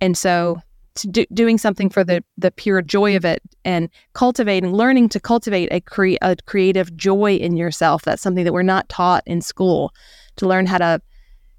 and 0.00 0.16
so 0.16 0.62
do, 0.94 1.24
doing 1.32 1.58
something 1.58 1.90
for 1.90 2.04
the 2.04 2.22
the 2.38 2.50
pure 2.50 2.82
joy 2.82 3.16
of 3.16 3.24
it 3.24 3.42
and 3.64 3.88
cultivating, 4.12 4.72
learning 4.72 5.08
to 5.10 5.20
cultivate 5.20 5.68
a 5.72 5.80
cre- 5.80 6.20
a 6.22 6.36
creative 6.46 6.96
joy 6.96 7.36
in 7.36 7.56
yourself. 7.56 8.02
That's 8.02 8.22
something 8.22 8.44
that 8.44 8.52
we're 8.52 8.62
not 8.62 8.88
taught 8.88 9.22
in 9.26 9.40
school. 9.40 9.92
To 10.36 10.46
learn 10.46 10.66
how 10.66 10.78
to 10.78 11.00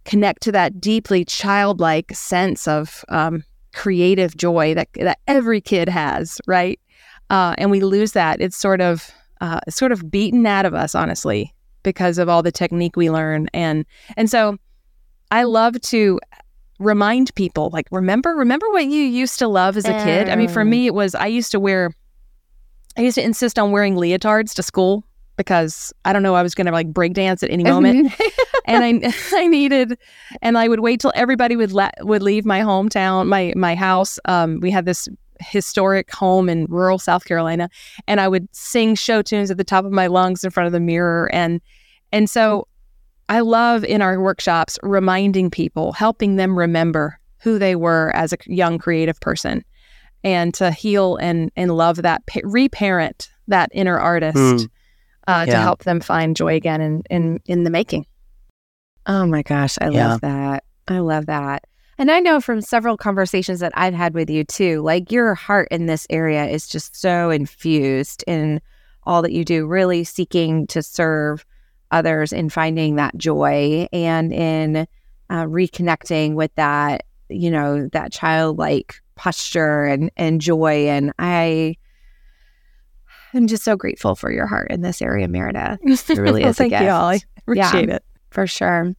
connect 0.06 0.42
to 0.44 0.52
that 0.52 0.82
deeply 0.82 1.24
childlike 1.24 2.14
sense 2.16 2.68
of 2.68 3.06
um, 3.10 3.44
creative 3.74 4.36
joy 4.36 4.74
that 4.74 4.90
that 4.96 5.20
every 5.28 5.62
kid 5.62 5.90
has, 5.90 6.40
right? 6.48 6.80
Uh, 7.30 7.56
and 7.58 7.72
we 7.72 7.82
lose 7.82 8.12
that. 8.14 8.42
It's 8.42 8.58
sort 8.58 8.82
of 8.82 9.12
uh, 9.42 9.60
sort 9.70 9.92
of 9.92 10.10
beaten 10.10 10.46
out 10.46 10.66
of 10.66 10.74
us, 10.74 10.96
honestly, 10.96 11.54
because 11.84 12.18
of 12.18 12.30
all 12.30 12.44
the 12.44 12.52
technique 12.52 12.96
we 12.96 13.10
learn. 13.10 13.48
And 13.54 13.86
and 14.16 14.30
so, 14.30 14.58
I 15.32 15.44
love 15.44 15.80
to 15.82 16.20
remind 16.80 17.34
people, 17.36 17.70
like, 17.72 17.88
remember, 17.92 18.36
remember 18.36 18.70
what 18.72 18.86
you 18.86 19.04
used 19.04 19.40
to 19.40 19.48
love 19.48 19.78
as 19.78 19.86
a 19.86 20.04
kid. 20.04 20.30
I 20.30 20.36
mean, 20.36 20.50
for 20.50 20.66
me, 20.66 20.88
it 20.88 20.94
was 20.94 21.16
I 21.16 21.28
used 21.28 21.52
to 21.52 21.60
wear. 21.60 21.92
I 22.96 23.02
used 23.02 23.16
to 23.16 23.24
insist 23.24 23.58
on 23.58 23.72
wearing 23.72 23.96
leotards 23.96 24.54
to 24.54 24.64
school 24.64 25.04
because 25.36 25.92
I 26.06 26.14
don't 26.14 26.24
know, 26.24 26.36
I 26.36 26.44
was 26.44 26.54
going 26.54 26.68
to 26.68 26.72
like 26.72 26.94
break 26.94 27.14
dance 27.14 27.42
at 27.44 27.50
any 27.50 27.64
moment. 27.64 28.14
and 28.66 28.84
I 28.84 29.14
I 29.34 29.48
needed 29.48 29.98
and 30.42 30.58
I 30.58 30.68
would 30.68 30.80
wait 30.80 31.00
till 31.00 31.12
everybody 31.16 31.56
would 31.56 31.72
let 31.72 31.94
would 32.02 32.22
leave 32.22 32.46
my 32.46 32.62
hometown, 32.62 33.28
my 33.28 33.54
my 33.56 33.76
house. 33.76 34.20
Um, 34.26 34.60
we 34.60 34.72
had 34.72 34.86
this 34.86 35.08
historic 35.40 36.12
home 36.12 36.50
in 36.50 36.66
rural 36.66 37.00
South 37.00 37.26
Carolina 37.26 37.70
and 38.08 38.22
I 38.22 38.28
would 38.28 38.48
sing 38.56 38.96
show 38.96 39.22
tunes 39.22 39.52
at 39.52 39.58
the 39.58 39.64
top 39.64 39.84
of 39.86 39.92
my 39.92 40.08
lungs 40.08 40.44
in 40.44 40.52
front 40.52 40.68
of 40.68 40.74
the 40.74 40.80
mirror 40.80 41.30
and 41.34 41.60
and 42.12 42.30
so 42.30 42.68
I 43.30 43.40
love 43.40 43.84
in 43.84 44.02
our 44.02 44.20
workshops 44.20 44.78
reminding 44.84 45.50
people, 45.50 45.94
helping 45.94 46.36
them 46.36 46.58
remember 46.58 47.20
who 47.42 47.60
they 47.60 47.76
were 47.76 48.12
as 48.16 48.34
a 48.34 48.38
young 48.46 48.78
creative 48.78 49.20
person 49.20 49.64
and 50.24 50.54
to 50.54 50.72
heal 50.72 51.18
and 51.18 51.52
and 51.56 51.76
love 51.76 51.98
that 51.98 52.22
reparent 52.44 53.30
that 53.48 53.70
inner 53.74 54.00
artist 54.00 54.38
mm. 54.38 54.70
uh, 55.28 55.46
yeah. 55.48 55.54
to 55.54 55.58
help 55.58 55.84
them 55.84 56.00
find 56.00 56.36
joy 56.36 56.56
again 56.56 56.82
in 56.82 57.04
in 57.10 57.40
in 57.46 57.64
the 57.64 57.70
making. 57.70 58.06
Oh 59.06 59.26
my 59.26 59.42
gosh, 59.42 59.78
I 59.82 59.90
yeah. 59.90 60.10
love 60.10 60.22
that. 60.22 60.64
I 60.88 61.00
love 61.00 61.26
that. 61.26 61.66
And 61.98 62.10
I 62.10 62.20
know 62.20 62.42
from 62.42 62.62
several 62.62 62.98
conversations 62.98 63.60
that 63.60 63.74
I've 63.76 63.94
had 63.94 64.14
with 64.14 64.30
you 64.30 64.44
too, 64.44 64.82
like 64.82 65.12
your 65.12 65.36
heart 65.36 65.68
in 65.70 65.86
this 65.86 66.08
area 66.10 66.46
is 66.46 66.68
just 66.68 67.00
so 67.00 67.30
infused 67.30 68.24
in 68.26 68.62
all 69.04 69.22
that 69.22 69.32
you 69.32 69.46
do, 69.46 69.68
really 69.68 70.04
seeking 70.04 70.66
to 70.68 70.82
serve 70.82 71.46
others 71.94 72.34
in 72.34 72.50
finding 72.50 72.96
that 72.96 73.16
joy 73.18 73.88
and 73.94 74.34
in 74.34 74.88
uh, 75.30 75.46
reconnecting 75.46 76.34
with 76.34 76.54
that, 76.56 77.06
you 77.30 77.50
know, 77.50 77.88
that 77.94 78.12
childlike 78.12 78.96
posture 79.16 79.86
and, 79.86 80.12
and 80.18 80.42
joy. 80.42 80.88
And 80.88 81.14
I, 81.20 81.76
I'm 83.34 83.48
just 83.48 83.64
so 83.64 83.76
grateful 83.76 84.16
for 84.16 84.32
your 84.32 84.48
heart 84.48 84.72
in 84.72 84.82
this 84.82 85.02
area, 85.02 85.28
Meredith. 85.28 85.80
It 85.84 86.18
really 86.18 86.42
well, 86.42 86.50
is. 86.50 86.58
thank 86.58 86.72
you, 86.74 86.90
Holly. 86.90 87.24
Appreciate 87.38 87.90
yeah, 87.90 87.96
it 87.96 88.04
for 88.32 88.48
sure. 88.48 88.94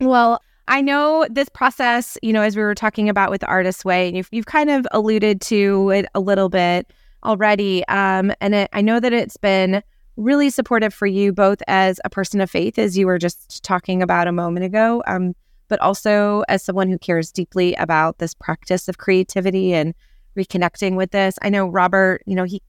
Well, 0.00 0.40
I 0.68 0.80
know 0.80 1.26
this 1.30 1.48
process, 1.48 2.18
you 2.22 2.32
know, 2.32 2.42
as 2.42 2.56
we 2.56 2.62
were 2.62 2.74
talking 2.74 3.08
about 3.08 3.30
with 3.30 3.40
the 3.40 3.46
Artist 3.46 3.84
Way, 3.84 4.08
and 4.08 4.16
you've, 4.16 4.28
you've 4.32 4.46
kind 4.46 4.70
of 4.70 4.86
alluded 4.90 5.40
to 5.42 5.90
it 5.90 6.06
a 6.14 6.20
little 6.20 6.48
bit 6.48 6.92
already. 7.24 7.86
Um, 7.88 8.32
and 8.40 8.54
it, 8.54 8.70
I 8.72 8.80
know 8.80 8.98
that 9.00 9.12
it's 9.12 9.36
been 9.36 9.82
really 10.16 10.50
supportive 10.50 10.94
for 10.94 11.06
you, 11.06 11.32
both 11.32 11.62
as 11.66 12.00
a 12.04 12.10
person 12.10 12.40
of 12.40 12.50
faith, 12.50 12.78
as 12.78 12.96
you 12.96 13.06
were 13.06 13.18
just 13.18 13.62
talking 13.62 14.02
about 14.02 14.26
a 14.26 14.32
moment 14.32 14.64
ago, 14.64 15.02
um, 15.06 15.34
but 15.68 15.80
also 15.80 16.42
as 16.48 16.62
someone 16.62 16.88
who 16.88 16.98
cares 16.98 17.30
deeply 17.30 17.74
about 17.74 18.18
this 18.18 18.34
practice 18.34 18.88
of 18.88 18.98
creativity 18.98 19.74
and 19.74 19.94
reconnecting 20.36 20.96
with 20.96 21.10
this. 21.10 21.38
I 21.42 21.48
know 21.48 21.66
Robert, 21.66 22.22
you 22.26 22.34
know, 22.34 22.44
he 22.44 22.62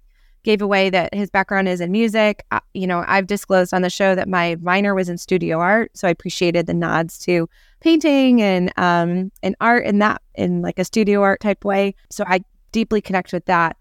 gave 0.43 0.61
away 0.61 0.89
that 0.89 1.13
his 1.13 1.29
background 1.29 1.67
is 1.67 1.81
in 1.81 1.91
music. 1.91 2.45
You 2.73 2.87
know, 2.87 3.03
I've 3.07 3.27
disclosed 3.27 3.73
on 3.73 3.81
the 3.81 3.89
show 3.89 4.15
that 4.15 4.29
my 4.29 4.55
minor 4.61 4.95
was 4.95 5.09
in 5.09 5.17
studio 5.17 5.59
art, 5.59 5.91
so 5.93 6.07
I 6.07 6.11
appreciated 6.11 6.67
the 6.67 6.73
nods 6.73 7.17
to 7.19 7.49
painting 7.79 8.41
and 8.41 8.73
um 8.77 9.31
and 9.43 9.55
art 9.61 9.85
in 9.85 9.99
that 9.99 10.21
in 10.33 10.61
like 10.63 10.79
a 10.79 10.85
studio 10.85 11.21
art 11.21 11.41
type 11.41 11.63
way. 11.63 11.93
So 12.09 12.23
I 12.27 12.39
deeply 12.71 13.01
connect 13.01 13.33
with 13.33 13.45
that. 13.45 13.75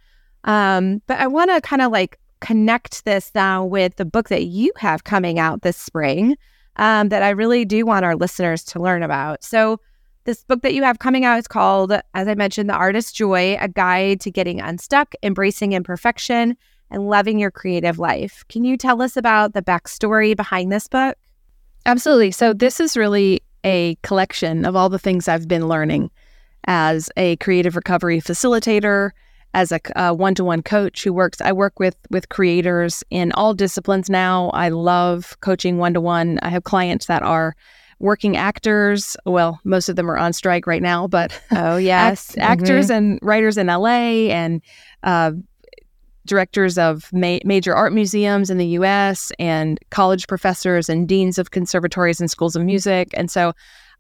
Um, 0.44 1.02
but 1.06 1.18
I 1.18 1.26
want 1.28 1.50
to 1.50 1.61
kind 1.61 1.82
of 1.82 1.92
like 1.92 2.18
connect 2.40 3.05
this 3.05 3.31
now 3.35 3.64
with 3.64 3.97
the 3.97 4.05
book 4.05 4.28
that 4.28 4.45
you 4.45 4.73
have 4.76 5.05
coming 5.05 5.38
out 5.38 5.62
this 5.62 5.76
spring 5.76 6.37
um, 6.76 7.09
that 7.09 7.23
I 7.23 7.31
really 7.31 7.64
do 7.64 7.87
want 7.87 8.05
our 8.05 8.16
listeners 8.16 8.64
to 8.64 8.81
learn 8.81 9.02
about. 9.02 9.43
So, 9.43 9.81
this 10.25 10.43
book 10.43 10.62
that 10.62 10.75
you 10.75 10.83
have 10.83 10.99
coming 10.99 11.25
out 11.25 11.38
is 11.38 11.47
called, 11.47 11.93
as 12.14 12.26
I 12.26 12.35
mentioned, 12.35 12.69
The 12.69 12.75
Artist's 12.75 13.12
Joy 13.12 13.57
A 13.61 13.69
Guide 13.69 14.21
to 14.23 14.31
Getting 14.31 14.61
Unstuck, 14.61 15.14
Embracing 15.23 15.73
Imperfection, 15.73 16.57
and 16.90 17.09
Loving 17.09 17.38
Your 17.38 17.52
Creative 17.52 17.99
Life. 18.00 18.45
Can 18.49 18.64
you 18.64 18.76
tell 18.76 19.00
us 19.02 19.16
about 19.16 19.55
the 19.55 19.62
backstory 19.62 20.37
behind 20.37 20.73
this 20.73 20.88
book? 20.88 21.16
Absolutely. 21.87 22.33
So, 22.33 22.52
this 22.52 22.81
is 22.81 22.97
really 22.97 23.40
a 23.64 23.97
collection 24.02 24.64
of 24.64 24.76
all 24.76 24.88
the 24.88 24.99
things 24.99 25.28
I've 25.28 25.49
been 25.49 25.69
learning 25.69 26.11
as 26.66 27.09
a 27.16 27.37
creative 27.37 27.76
recovery 27.76 28.21
facilitator, 28.21 29.11
as 29.57 29.73
a 29.73 30.13
one-to-one 30.15 30.63
coach 30.63 31.03
who 31.03 31.15
works 31.15 31.41
i 31.41 31.51
work 31.51 31.81
with 31.81 31.97
with 32.11 32.29
creators 32.29 33.03
in 33.11 33.33
all 33.33 33.55
disciplines 33.55 34.11
now. 34.11 34.51
I 34.51 34.69
love 34.69 35.35
coaching 35.41 35.79
one-to-one. 35.79 36.39
I 36.43 36.51
have 36.51 36.65
clients 36.65 37.07
that 37.07 37.23
are 37.23 37.57
working 37.99 38.37
actors. 38.37 39.17
Well 39.25 39.59
most 39.65 39.89
of 39.89 39.97
them 39.97 40.11
are 40.11 40.19
on 40.19 40.35
strike 40.35 40.67
right 40.67 40.83
now 40.83 41.09
but 41.09 41.33
oh 41.53 41.77
yes. 41.95 42.37
Act, 42.37 42.39
mm-hmm. 42.39 42.53
actors 42.53 42.91
and 42.91 43.19
writers 43.23 43.57
in 43.57 43.69
la 43.69 43.87
and 43.87 44.61
uh, 45.03 45.33
directors 46.27 46.77
of 46.77 47.11
ma- 47.13 47.39
major 47.45 47.75
art 47.75 47.95
museums 47.95 48.51
in 48.51 48.59
the 48.59 48.67
us 48.67 49.33
and 49.39 49.79
college 49.89 50.29
professors 50.29 50.91
and 50.91 51.09
deans 51.09 51.39
of 51.39 51.51
conservatories 51.51 52.21
and 52.21 52.31
schools 52.31 52.57
of 52.57 52.63
music. 52.63 53.09
And 53.15 53.31
so 53.31 53.55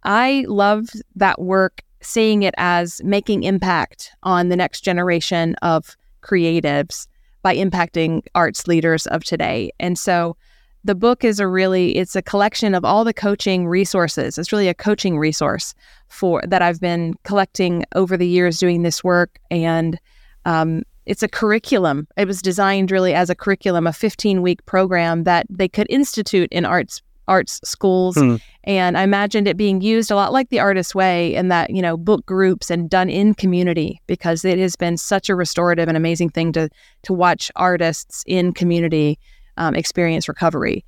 i 0.04 0.44
love 0.46 0.88
that 1.14 1.40
work 1.40 1.82
seeing 2.06 2.42
it 2.42 2.54
as 2.56 3.02
making 3.04 3.42
impact 3.42 4.12
on 4.22 4.48
the 4.48 4.56
next 4.56 4.82
generation 4.82 5.54
of 5.56 5.96
creatives 6.22 7.06
by 7.42 7.54
impacting 7.56 8.22
arts 8.34 8.66
leaders 8.66 9.06
of 9.08 9.24
today. 9.24 9.70
And 9.78 9.98
so 9.98 10.36
the 10.84 10.94
book 10.94 11.24
is 11.24 11.40
a 11.40 11.48
really 11.48 11.96
it's 11.96 12.14
a 12.14 12.22
collection 12.22 12.74
of 12.74 12.84
all 12.84 13.04
the 13.04 13.12
coaching 13.12 13.66
resources. 13.66 14.38
It's 14.38 14.52
really 14.52 14.68
a 14.68 14.74
coaching 14.74 15.18
resource 15.18 15.74
for 16.08 16.42
that 16.46 16.62
I've 16.62 16.80
been 16.80 17.14
collecting 17.24 17.84
over 17.94 18.16
the 18.16 18.26
years 18.26 18.58
doing 18.58 18.82
this 18.82 19.02
work 19.02 19.38
and 19.50 19.98
um, 20.44 20.84
it's 21.06 21.24
a 21.24 21.28
curriculum. 21.28 22.06
It 22.16 22.26
was 22.26 22.40
designed 22.40 22.90
really 22.90 23.14
as 23.14 23.30
a 23.30 23.34
curriculum, 23.34 23.86
a 23.86 23.92
15 23.92 24.42
week 24.42 24.64
program 24.66 25.24
that 25.24 25.46
they 25.50 25.68
could 25.68 25.86
institute 25.90 26.48
in 26.52 26.64
arts 26.64 27.02
arts 27.28 27.60
schools. 27.64 28.16
Hmm. 28.16 28.36
And 28.66 28.98
I 28.98 29.02
imagined 29.02 29.46
it 29.46 29.56
being 29.56 29.80
used 29.80 30.10
a 30.10 30.16
lot 30.16 30.32
like 30.32 30.48
the 30.48 30.58
Artist 30.58 30.94
Way 30.94 31.34
in 31.34 31.48
that, 31.48 31.70
you 31.70 31.80
know, 31.80 31.96
book 31.96 32.26
groups 32.26 32.68
and 32.68 32.90
done 32.90 33.08
in 33.08 33.32
community 33.32 34.00
because 34.08 34.44
it 34.44 34.58
has 34.58 34.74
been 34.74 34.96
such 34.96 35.28
a 35.28 35.36
restorative 35.36 35.86
and 35.86 35.96
amazing 35.96 36.30
thing 36.30 36.52
to 36.52 36.68
to 37.02 37.12
watch 37.12 37.50
artists 37.54 38.24
in 38.26 38.52
community 38.52 39.18
um, 39.56 39.74
experience 39.76 40.28
recovery. 40.28 40.84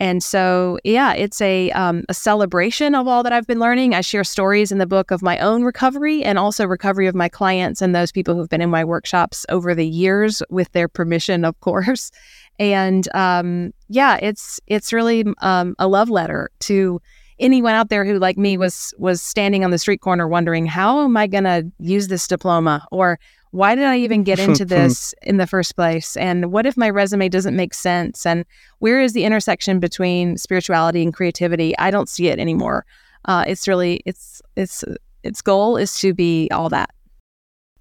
And 0.00 0.20
so, 0.20 0.80
yeah, 0.82 1.12
it's 1.12 1.40
a 1.40 1.70
um, 1.70 2.02
a 2.08 2.14
celebration 2.14 2.96
of 2.96 3.06
all 3.06 3.22
that 3.22 3.32
I've 3.32 3.46
been 3.46 3.60
learning. 3.60 3.94
I 3.94 4.00
share 4.00 4.24
stories 4.24 4.72
in 4.72 4.78
the 4.78 4.86
book 4.86 5.12
of 5.12 5.22
my 5.22 5.38
own 5.38 5.62
recovery 5.62 6.24
and 6.24 6.40
also 6.40 6.66
recovery 6.66 7.06
of 7.06 7.14
my 7.14 7.28
clients 7.28 7.80
and 7.80 7.94
those 7.94 8.10
people 8.10 8.34
who've 8.34 8.48
been 8.48 8.60
in 8.60 8.68
my 8.68 8.84
workshops 8.84 9.46
over 9.48 9.76
the 9.76 9.86
years 9.86 10.42
with 10.50 10.72
their 10.72 10.88
permission, 10.88 11.44
of 11.44 11.60
course. 11.60 12.10
And 12.58 13.08
um, 13.14 13.72
yeah, 13.92 14.18
it's 14.22 14.58
it's 14.66 14.92
really 14.92 15.24
um, 15.42 15.74
a 15.78 15.86
love 15.86 16.08
letter 16.08 16.50
to 16.60 17.00
anyone 17.38 17.74
out 17.74 17.90
there 17.90 18.04
who, 18.04 18.18
like 18.18 18.38
me, 18.38 18.56
was 18.56 18.94
was 18.98 19.20
standing 19.20 19.64
on 19.64 19.70
the 19.70 19.78
street 19.78 20.00
corner 20.00 20.26
wondering 20.26 20.64
how 20.64 21.04
am 21.04 21.16
I 21.16 21.26
going 21.26 21.44
to 21.44 21.70
use 21.78 22.08
this 22.08 22.26
diploma 22.26 22.86
or 22.90 23.18
why 23.50 23.74
did 23.74 23.84
I 23.84 23.98
even 23.98 24.24
get 24.24 24.38
into 24.48 24.64
this 24.64 25.14
in 25.22 25.36
the 25.36 25.46
first 25.46 25.76
place? 25.76 26.16
And 26.16 26.50
what 26.50 26.64
if 26.64 26.76
my 26.76 26.88
resume 26.88 27.28
doesn't 27.28 27.54
make 27.54 27.74
sense? 27.74 28.24
And 28.24 28.46
where 28.78 29.00
is 29.00 29.12
the 29.12 29.24
intersection 29.24 29.78
between 29.78 30.38
spirituality 30.38 31.02
and 31.02 31.12
creativity? 31.12 31.76
I 31.78 31.90
don't 31.90 32.08
see 32.08 32.28
it 32.28 32.38
anymore. 32.38 32.86
Uh, 33.26 33.44
it's 33.46 33.68
really 33.68 34.00
it's 34.06 34.40
it's 34.56 34.84
its 35.22 35.42
goal 35.42 35.76
is 35.76 35.98
to 35.98 36.14
be 36.14 36.48
all 36.50 36.70
that. 36.70 36.90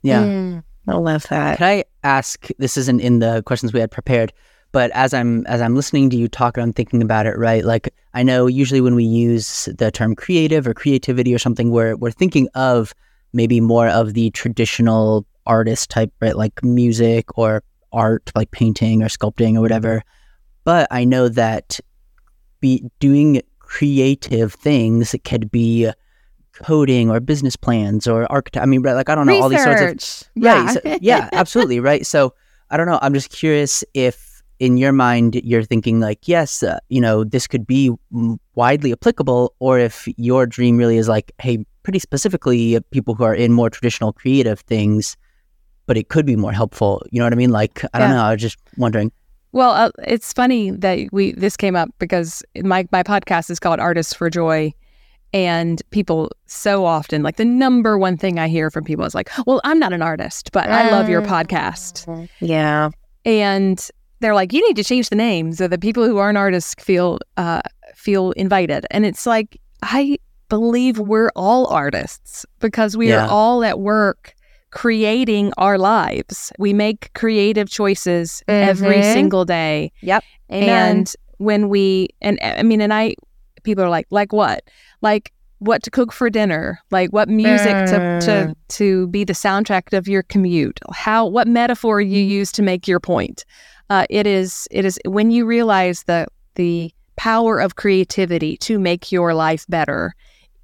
Yeah, 0.04 0.24
mm, 0.24 0.64
I 0.90 0.96
love 0.96 1.26
that. 1.30 1.58
Can 1.58 1.68
I 1.68 1.84
ask? 2.04 2.50
This 2.58 2.76
isn't 2.76 3.00
in 3.00 3.20
the 3.20 3.44
questions 3.44 3.72
we 3.72 3.80
had 3.80 3.92
prepared, 3.92 4.34
but 4.72 4.92
as 4.92 5.14
I'm 5.14 5.46
as 5.48 5.62
I'm 5.62 5.76
listening 5.76 6.10
to 6.12 6.18
you 6.18 6.28
talk 6.28 6.58
and 6.58 6.64
I'm 6.64 6.74
thinking 6.74 7.02
about 7.02 7.26
it, 7.26 7.38
right? 7.38 7.64
Like 7.66 7.94
I 8.14 8.24
know 8.24 8.48
usually 8.48 8.82
when 8.82 8.96
we 8.96 9.04
use 9.04 9.66
the 9.78 9.92
term 9.92 10.16
creative 10.16 10.68
or 10.68 10.74
creativity 10.74 11.34
or 11.34 11.40
something, 11.40 11.72
we're 11.72 11.96
we're 11.96 12.12
thinking 12.12 12.48
of 12.56 12.94
maybe 13.34 13.60
more 13.62 13.88
of 13.88 14.14
the 14.14 14.30
traditional 14.32 15.26
artist 15.46 15.90
type, 15.90 16.12
right? 16.22 16.36
Like 16.36 16.64
music 16.64 17.38
or 17.38 17.64
art, 17.92 18.32
like 18.36 18.52
painting 18.52 19.04
or 19.04 19.08
sculpting 19.08 19.56
or 19.58 19.62
whatever. 19.62 20.04
But 20.64 20.88
I 20.92 21.04
know 21.06 21.28
that 21.30 21.80
be 22.60 22.84
doing 23.00 23.42
creative 23.60 24.54
things. 24.54 25.14
It 25.14 25.24
could 25.24 25.50
be 25.52 25.90
coding 26.54 27.10
or 27.10 27.20
business 27.20 27.56
plans 27.56 28.08
or 28.08 28.32
architect. 28.32 28.62
I 28.62 28.66
mean, 28.68 28.82
right, 28.84 28.94
like 28.94 29.10
I 29.10 29.16
don't 29.16 29.26
know 29.26 29.42
all 29.42 29.50
these 29.50 29.64
sorts 29.64 29.82
of 29.82 29.88
Research. 29.88 30.24
Right. 30.36 30.44
Yeah. 30.64 30.72
so- 30.72 30.98
yeah, 31.02 31.30
absolutely. 31.34 31.80
Right. 31.80 32.06
So 32.06 32.34
I 32.70 32.78
don't 32.78 32.86
know. 32.88 33.00
I'm 33.02 33.14
just 33.14 33.30
curious 33.32 33.84
if 33.94 34.31
in 34.62 34.78
your 34.78 34.92
mind 34.92 35.42
you're 35.44 35.64
thinking 35.64 36.00
like, 36.00 36.28
yes, 36.28 36.62
uh, 36.62 36.78
you 36.90 37.02
know, 37.02 37.24
this 37.24 37.48
could 37.48 37.66
be 37.66 37.90
mm, 38.14 38.38
widely 38.54 38.92
applicable, 38.92 39.56
or 39.58 39.80
if 39.80 40.08
your 40.18 40.46
dream 40.46 40.78
really 40.78 40.98
is 40.98 41.08
like, 41.08 41.32
hey, 41.40 41.66
pretty 41.82 41.98
specifically, 41.98 42.76
uh, 42.76 42.82
people 42.92 43.16
who 43.16 43.24
are 43.24 43.34
in 43.34 43.52
more 43.54 43.72
traditional 43.72 44.14
creative 44.14 44.60
things, 44.62 45.18
but 45.88 45.98
it 45.98 46.10
could 46.10 46.28
be 46.28 46.36
more 46.36 46.52
helpful. 46.52 47.04
You 47.10 47.18
know 47.20 47.26
what 47.26 47.34
I 47.34 47.38
mean? 47.38 47.50
Like, 47.50 47.84
I 47.96 48.00
don't 48.00 48.12
know. 48.12 48.22
I 48.22 48.34
was 48.34 48.42
just 48.42 48.60
wondering. 48.78 49.12
Well, 49.52 49.72
uh, 49.72 49.90
it's 50.08 50.32
funny 50.32 50.70
that 50.70 51.10
we 51.12 51.32
this 51.32 51.58
came 51.58 51.76
up 51.76 51.90
because 51.98 52.44
my 52.64 52.88
my 52.92 53.02
podcast 53.02 53.50
is 53.50 53.60
called 53.60 53.80
Artists 53.80 54.14
for 54.14 54.30
Joy, 54.30 54.72
and 55.34 55.82
people 55.90 56.30
so 56.46 56.86
often 56.86 57.24
like 57.24 57.38
the 57.38 57.46
number 57.46 57.98
one 57.98 58.16
thing 58.16 58.38
I 58.38 58.48
hear 58.48 58.70
from 58.70 58.84
people 58.84 59.06
is 59.06 59.16
like, 59.16 59.32
"Well, 59.48 59.60
I'm 59.64 59.80
not 59.80 59.92
an 59.92 60.04
artist, 60.04 60.52
but 60.52 60.70
I 60.70 60.92
love 60.92 61.10
your 61.10 61.24
podcast," 61.24 62.30
Yeah. 62.40 62.92
and 63.26 63.90
they're 64.22 64.36
like, 64.36 64.54
"You 64.54 64.66
need 64.68 64.76
to 64.78 64.84
change 64.84 65.10
the 65.10 65.16
name 65.16 65.52
so 65.54 65.68
that 65.68 65.82
people 65.82 66.06
who 66.06 66.18
aren't 66.18 66.38
artists 66.38 66.76
feel 66.84 67.20
uh, 67.38 67.62
feel 67.96 68.32
invited." 68.32 68.86
And 68.92 69.06
it's 69.06 69.26
like 69.26 69.60
I 69.84 70.18
believe 70.50 71.00
we're 71.00 71.32
all 71.36 71.68
artists 71.68 72.46
because 72.60 72.96
we 72.98 73.10
Yeah. 73.10 73.26
are 73.26 73.30
all 73.30 73.64
at 73.64 73.80
work 73.80 74.34
creating 74.72 75.52
our 75.58 75.78
lives. 75.78 76.52
We 76.58 76.74
make 76.74 77.12
creative 77.14 77.70
choices 77.70 78.42
every 78.48 78.98
Mhm. 79.02 79.14
single 79.14 79.46
day. 79.46 79.92
Amen. 80.52 80.70
And 80.98 81.14
when 81.38 81.68
we 81.70 82.08
and 82.22 82.40
I 82.42 82.64
mean 82.64 82.82
and 82.82 82.94
I 82.94 83.16
people 83.64 83.84
are 83.84 83.90
like 83.90 84.08
like 84.12 84.32
what? 84.34 84.64
Like 85.02 85.32
what 85.60 85.84
to 85.84 85.92
cook 85.92 86.12
for 86.12 86.30
dinner? 86.30 86.80
Like 86.90 87.12
what 87.12 87.30
music 87.30 87.76
to 87.92 88.20
to 88.22 88.32
Mm. 88.32 88.56
to 88.70 89.08
be 89.08 89.24
the 89.24 89.34
soundtrack 89.34 89.96
of 89.98 90.08
your 90.08 90.24
commute? 90.24 90.80
How 90.92 91.26
what 91.28 91.48
metaphor 91.48 92.02
you 92.02 92.22
use 92.22 92.52
to 92.54 92.62
make 92.64 92.88
your 92.88 93.00
point? 93.00 93.46
Uh, 93.92 94.06
it 94.10 94.26
is 94.26 94.70
it 94.72 94.86
is 94.86 94.98
when 95.04 95.32
you 95.32 95.46
realize 95.46 96.04
the 96.04 96.26
the 96.56 96.94
power 97.18 97.60
of 97.60 97.76
creativity 97.76 98.56
to 98.56 98.80
make 98.80 99.12
your 99.12 99.34
life 99.34 99.66
better. 99.68 100.16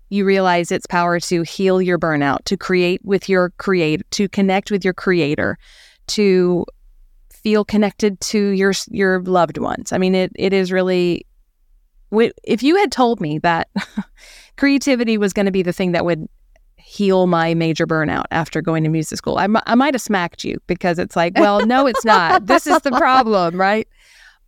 You 0.08 0.24
realize 0.24 0.72
its 0.72 0.86
power 0.86 1.20
to 1.20 1.42
heal 1.42 1.82
your 1.82 2.00
burnout, 2.00 2.46
to 2.46 2.56
create 2.56 3.02
with 3.04 3.28
your 3.28 3.50
create, 3.58 4.10
to 4.12 4.30
connect 4.30 4.72
with 4.72 4.86
your 4.86 4.94
creator, 4.94 5.58
to 6.08 6.66
feel 7.30 7.66
connected 7.66 8.18
to 8.22 8.52
your 8.52 8.72
your 8.90 9.22
loved 9.24 9.58
ones. 9.58 9.92
I 9.92 9.98
mean, 9.98 10.16
it 10.16 10.32
it 10.36 10.54
is 10.54 10.72
really. 10.72 11.26
If 12.46 12.64
you 12.64 12.78
had 12.78 12.94
told 12.94 13.20
me 13.20 13.40
that 13.40 13.68
creativity 14.56 15.18
was 15.18 15.34
going 15.34 15.48
to 15.48 15.52
be 15.52 15.64
the 15.64 15.74
thing 15.74 15.92
that 15.92 16.06
would 16.06 16.30
heal 16.88 17.28
my 17.28 17.54
major 17.54 17.86
burnout 17.86 18.24
after 18.32 18.62
going 18.62 18.82
to 18.84 18.90
music 18.90 19.18
school, 19.18 19.38
I, 19.38 19.48
I 19.66 19.76
might 19.76 19.94
have 19.94 20.02
smacked 20.02 20.46
you 20.46 20.58
because 20.68 20.98
it's 20.98 21.18
like, 21.18 21.38
well, 21.38 21.66
no, 21.66 21.86
it's 21.86 22.06
not. 22.06 22.46
this 22.46 22.66
is 22.66 22.80
the 22.82 22.92
problem, 22.92 23.60
right? 23.60 23.88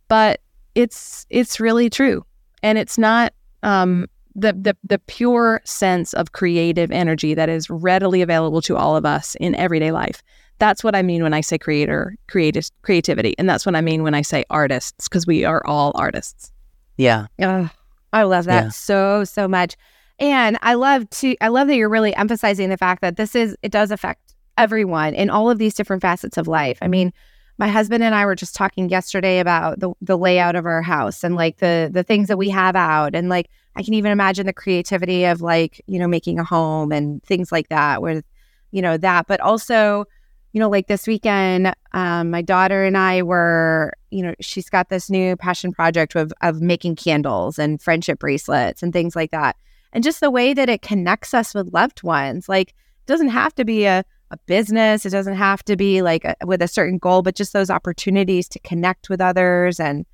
But 0.08 0.40
it's 0.74 1.26
it's 1.28 1.60
really 1.60 1.90
true, 1.90 2.24
and 2.62 2.78
it's 2.78 2.96
not 2.96 3.34
um, 3.62 4.06
the 4.34 4.52
the 4.54 4.76
the 4.82 4.98
pure 5.00 5.60
sense 5.64 6.14
of 6.14 6.32
creative 6.32 6.90
energy 6.90 7.34
that 7.34 7.48
is 7.48 7.68
readily 7.68 8.22
available 8.22 8.62
to 8.62 8.76
all 8.76 8.96
of 8.96 9.04
us 9.04 9.34
in 9.40 9.54
everyday 9.56 9.92
life. 9.92 10.22
That's 10.58 10.82
what 10.82 10.94
I 10.94 11.02
mean 11.02 11.22
when 11.22 11.34
I 11.34 11.42
say 11.42 11.58
creator, 11.58 12.16
creative 12.28 12.68
creativity, 12.82 13.34
and 13.38 13.48
that's 13.48 13.66
what 13.66 13.76
I 13.76 13.80
mean 13.80 14.02
when 14.02 14.14
I 14.14 14.22
say 14.22 14.44
artists, 14.50 15.08
because 15.08 15.26
we 15.26 15.44
are 15.44 15.62
all 15.66 15.92
artists. 15.94 16.52
Yeah. 16.96 17.26
Ugh, 17.40 17.68
I 18.12 18.22
love 18.24 18.46
that 18.46 18.64
Yeah. 18.64 18.68
so 18.70 19.24
so 19.24 19.46
much, 19.46 19.76
and 20.20 20.58
I 20.62 20.74
love 20.74 21.08
to 21.10 21.36
I 21.40 21.48
love 21.48 21.66
that 21.68 21.76
you're 21.76 21.88
really 21.88 22.14
emphasizing 22.14 22.68
the 22.68 22.76
fact 22.76 23.00
that 23.00 23.16
this 23.16 23.34
is 23.34 23.56
it 23.62 23.72
does 23.72 23.90
affect 23.90 24.34
everyone 24.58 25.14
in 25.14 25.30
all 25.30 25.50
of 25.50 25.58
these 25.58 25.74
different 25.74 26.02
facets 26.02 26.36
of 26.36 26.46
life. 26.46 26.78
I 26.82 26.88
mean, 26.88 27.12
my 27.58 27.68
husband 27.68 28.04
and 28.04 28.14
I 28.14 28.26
were 28.26 28.34
just 28.34 28.54
talking 28.54 28.88
yesterday 28.88 29.38
about 29.40 29.80
the 29.80 29.92
the 30.00 30.18
layout 30.18 30.54
of 30.54 30.66
our 30.66 30.82
house 30.82 31.24
and 31.24 31.34
like 31.34 31.56
the 31.58 31.90
the 31.92 32.02
things 32.02 32.28
that 32.28 32.38
we 32.38 32.50
have 32.50 32.76
out, 32.76 33.14
and 33.14 33.28
like 33.28 33.48
I 33.76 33.82
can 33.82 33.94
even 33.94 34.12
imagine 34.12 34.46
the 34.46 34.52
creativity 34.52 35.24
of 35.24 35.40
like 35.40 35.80
you 35.86 35.98
know 35.98 36.08
making 36.08 36.38
a 36.38 36.44
home 36.44 36.92
and 36.92 37.22
things 37.24 37.50
like 37.50 37.68
that, 37.68 38.02
with 38.02 38.24
you 38.70 38.82
know 38.82 38.96
that, 38.98 39.26
but 39.26 39.40
also 39.40 40.04
you 40.52 40.58
know, 40.58 40.68
like 40.68 40.88
this 40.88 41.06
weekend, 41.06 41.72
um, 41.92 42.30
my 42.30 42.42
daughter 42.42 42.84
and 42.84 42.96
I 42.96 43.22
were, 43.22 43.92
you 44.10 44.22
know, 44.22 44.34
she's 44.40 44.68
got 44.68 44.88
this 44.88 45.08
new 45.08 45.36
passion 45.36 45.72
project 45.72 46.16
of 46.16 46.32
of 46.40 46.60
making 46.60 46.96
candles 46.96 47.58
and 47.58 47.80
friendship 47.80 48.18
bracelets 48.18 48.82
and 48.82 48.92
things 48.92 49.14
like 49.14 49.30
that. 49.30 49.56
And 49.92 50.04
just 50.04 50.20
the 50.20 50.30
way 50.30 50.54
that 50.54 50.68
it 50.68 50.82
connects 50.82 51.34
us 51.34 51.54
with 51.54 51.72
loved 51.72 52.02
ones. 52.02 52.48
Like 52.48 52.70
it 52.70 53.06
doesn't 53.06 53.28
have 53.28 53.54
to 53.56 53.64
be 53.64 53.84
a, 53.84 54.04
a 54.30 54.36
business. 54.46 55.04
It 55.04 55.10
doesn't 55.10 55.34
have 55.34 55.64
to 55.64 55.76
be 55.76 56.02
like 56.02 56.24
a, 56.24 56.36
with 56.44 56.62
a 56.62 56.68
certain 56.68 56.98
goal, 56.98 57.22
but 57.22 57.34
just 57.34 57.52
those 57.52 57.70
opportunities 57.70 58.48
to 58.50 58.58
connect 58.60 59.08
with 59.08 59.20
others. 59.20 59.80
And 59.80 60.06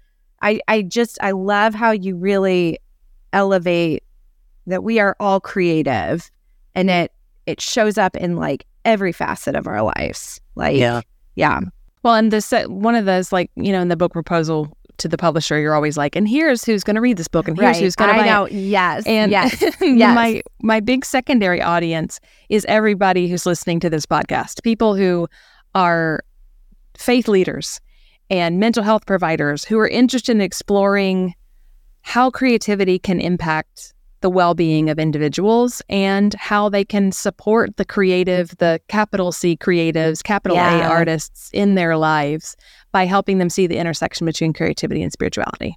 I 0.42 0.60
I 0.68 0.82
just 0.82 1.18
I 1.20 1.32
love 1.32 1.74
how 1.74 1.90
you 1.90 2.16
really 2.16 2.78
elevate 3.32 4.02
that 4.66 4.82
we 4.82 4.98
are 4.98 5.16
all 5.20 5.40
creative 5.40 6.30
and 6.74 6.90
it 6.90 7.12
it 7.46 7.60
shows 7.60 7.98
up 7.98 8.16
in 8.16 8.36
like 8.36 8.66
every 8.84 9.12
facet 9.12 9.54
of 9.54 9.66
our 9.66 9.82
lives. 9.82 10.40
Like 10.54 10.76
Yeah. 10.76 11.02
yeah. 11.34 11.60
Well, 12.02 12.14
and 12.14 12.32
this 12.32 12.52
uh, 12.52 12.64
one 12.64 12.94
of 12.94 13.04
those 13.04 13.32
like 13.32 13.50
you 13.56 13.72
know 13.72 13.80
in 13.80 13.88
the 13.88 13.96
book 13.96 14.12
proposal 14.12 14.75
to 14.98 15.08
the 15.08 15.18
publisher, 15.18 15.58
you're 15.58 15.74
always 15.74 15.96
like, 15.96 16.16
and 16.16 16.28
here's 16.28 16.64
who's 16.64 16.84
going 16.84 16.94
to 16.94 17.00
read 17.00 17.16
this 17.16 17.28
book, 17.28 17.48
and 17.48 17.56
here's 17.56 17.76
right. 17.76 17.82
who's 17.82 17.96
going 17.96 18.10
to 18.10 18.16
buy 18.16 18.26
it. 18.26 18.30
know. 18.30 18.46
Yes. 18.48 19.06
And 19.06 19.30
yes. 19.30 19.60
yes. 19.80 20.14
my 20.14 20.42
my 20.62 20.80
big 20.80 21.04
secondary 21.04 21.60
audience 21.62 22.20
is 22.48 22.64
everybody 22.68 23.28
who's 23.28 23.46
listening 23.46 23.80
to 23.80 23.90
this 23.90 24.06
podcast. 24.06 24.62
People 24.62 24.94
who 24.94 25.28
are 25.74 26.24
faith 26.96 27.28
leaders 27.28 27.80
and 28.30 28.58
mental 28.58 28.82
health 28.82 29.06
providers 29.06 29.64
who 29.64 29.78
are 29.78 29.88
interested 29.88 30.32
in 30.32 30.40
exploring 30.40 31.34
how 32.02 32.30
creativity 32.30 32.98
can 32.98 33.20
impact 33.20 33.92
the 34.20 34.30
well-being 34.30 34.88
of 34.88 34.98
individuals 34.98 35.82
and 35.88 36.34
how 36.34 36.68
they 36.68 36.84
can 36.84 37.12
support 37.12 37.76
the 37.76 37.84
creative, 37.84 38.56
the 38.58 38.80
capital 38.88 39.30
C 39.30 39.56
creatives, 39.56 40.22
capital 40.22 40.56
Yeah. 40.56 40.86
A 40.86 40.88
artists 40.88 41.50
in 41.52 41.74
their 41.74 41.96
lives 41.96 42.56
by 42.96 43.04
helping 43.04 43.36
them 43.36 43.50
see 43.50 43.66
the 43.66 43.76
intersection 43.76 44.24
between 44.24 44.54
creativity 44.54 45.02
and 45.02 45.12
spirituality. 45.12 45.76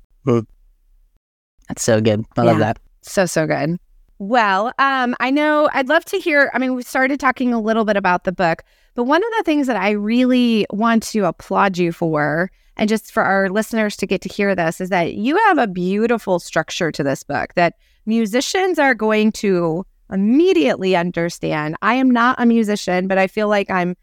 That's 1.67 1.83
so 1.83 1.99
good. 1.99 2.23
I 2.37 2.43
love 2.43 2.59
that. 2.59 2.79
So 3.01 3.25
so 3.25 3.45
good. 3.45 3.77
Well, 4.19 4.71
um, 4.79 5.17
I 5.19 5.29
know 5.29 5.69
I'd 5.73 5.89
love 5.89 6.05
to 6.05 6.17
hear. 6.17 6.49
I 6.53 6.59
mean, 6.59 6.75
we 6.75 6.83
started 6.83 7.19
talking 7.19 7.51
a 7.51 7.59
little 7.59 7.83
bit 7.83 7.97
about 7.97 8.23
the 8.23 8.31
book, 8.31 8.63
but 8.95 9.03
one 9.03 9.21
of 9.21 9.29
the 9.37 9.43
things 9.43 9.67
that 9.67 9.75
I 9.75 9.89
really 9.89 10.65
want 10.71 11.03
to 11.11 11.25
applaud 11.25 11.77
you 11.77 11.91
for, 11.91 12.49
and 12.77 12.87
just 12.87 13.11
for 13.11 13.23
our 13.23 13.49
listeners 13.49 13.97
to 13.97 14.07
get 14.07 14.21
to 14.21 14.29
hear 14.29 14.55
this, 14.55 14.79
is 14.79 14.87
that 14.87 15.15
you 15.15 15.35
have 15.47 15.57
a 15.57 15.67
beautiful 15.67 16.39
structure 16.39 16.89
to 16.89 17.03
this 17.03 17.23
book 17.23 17.53
that 17.55 17.73
musicians 18.05 18.79
are 18.79 18.95
going 18.95 19.33
to 19.33 19.85
immediately 20.09 20.95
understand. 20.95 21.75
I 21.81 21.95
am 21.95 22.11
not 22.11 22.41
a 22.41 22.45
musician, 22.45 23.09
but 23.09 23.17
I 23.17 23.27
feel 23.27 23.49
like 23.49 23.69
I'm 23.69 23.97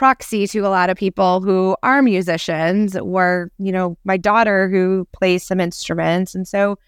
proxy 0.00 0.46
to 0.46 0.60
a 0.60 0.68
lot 0.68 0.88
of 0.88 0.96
people 0.96 1.42
who 1.42 1.76
are 1.82 2.00
musicians 2.00 2.96
or 2.96 3.52
you 3.58 3.70
know 3.70 3.98
my 4.04 4.16
daughter 4.16 4.66
who 4.66 5.06
plays 5.12 5.42
some 5.42 5.60
instruments 5.60 6.34
and 6.34 6.48
so 6.48 6.78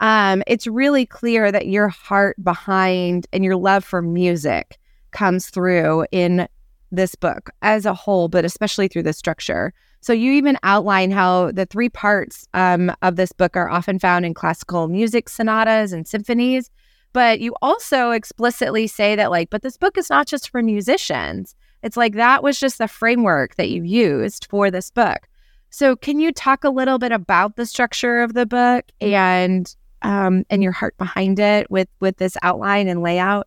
um, 0.00 0.42
it's 0.46 0.66
really 0.66 1.06
clear 1.06 1.50
that 1.50 1.68
your 1.68 1.88
heart 1.88 2.36
behind 2.44 3.26
and 3.32 3.42
your 3.42 3.56
love 3.56 3.82
for 3.82 4.02
music 4.02 4.78
comes 5.10 5.48
through 5.48 6.04
in 6.12 6.46
this 6.92 7.14
book 7.14 7.48
as 7.62 7.86
a 7.86 7.94
whole, 7.94 8.28
but 8.28 8.44
especially 8.44 8.88
through 8.88 9.04
the 9.04 9.14
structure. 9.14 9.72
So 10.02 10.12
you 10.12 10.32
even 10.32 10.58
outline 10.62 11.10
how 11.10 11.52
the 11.52 11.64
three 11.64 11.88
parts 11.88 12.46
um, 12.52 12.92
of 13.00 13.16
this 13.16 13.32
book 13.32 13.56
are 13.56 13.70
often 13.70 13.98
found 13.98 14.26
in 14.26 14.34
classical 14.34 14.86
music 14.88 15.30
sonatas 15.30 15.92
and 15.94 16.06
symphonies. 16.06 16.70
But 17.14 17.40
you 17.40 17.54
also 17.62 18.10
explicitly 18.10 18.86
say 18.86 19.16
that, 19.16 19.30
like, 19.30 19.48
but 19.50 19.62
this 19.62 19.78
book 19.78 19.96
is 19.96 20.10
not 20.10 20.26
just 20.26 20.50
for 20.50 20.62
musicians. 20.62 21.54
It's 21.82 21.96
like 21.96 22.14
that 22.14 22.42
was 22.42 22.58
just 22.58 22.78
the 22.78 22.88
framework 22.88 23.56
that 23.56 23.70
you 23.70 23.82
used 23.82 24.46
for 24.50 24.70
this 24.70 24.90
book. 24.90 25.28
So, 25.70 25.96
can 25.96 26.18
you 26.18 26.32
talk 26.32 26.64
a 26.64 26.70
little 26.70 26.98
bit 26.98 27.12
about 27.12 27.56
the 27.56 27.64
structure 27.64 28.22
of 28.22 28.34
the 28.34 28.46
book 28.46 28.84
and 29.00 29.74
um, 30.02 30.44
and 30.50 30.62
your 30.62 30.72
heart 30.72 30.96
behind 30.98 31.38
it 31.38 31.70
with 31.70 31.88
with 32.00 32.16
this 32.16 32.36
outline 32.42 32.88
and 32.88 33.02
layout? 33.02 33.46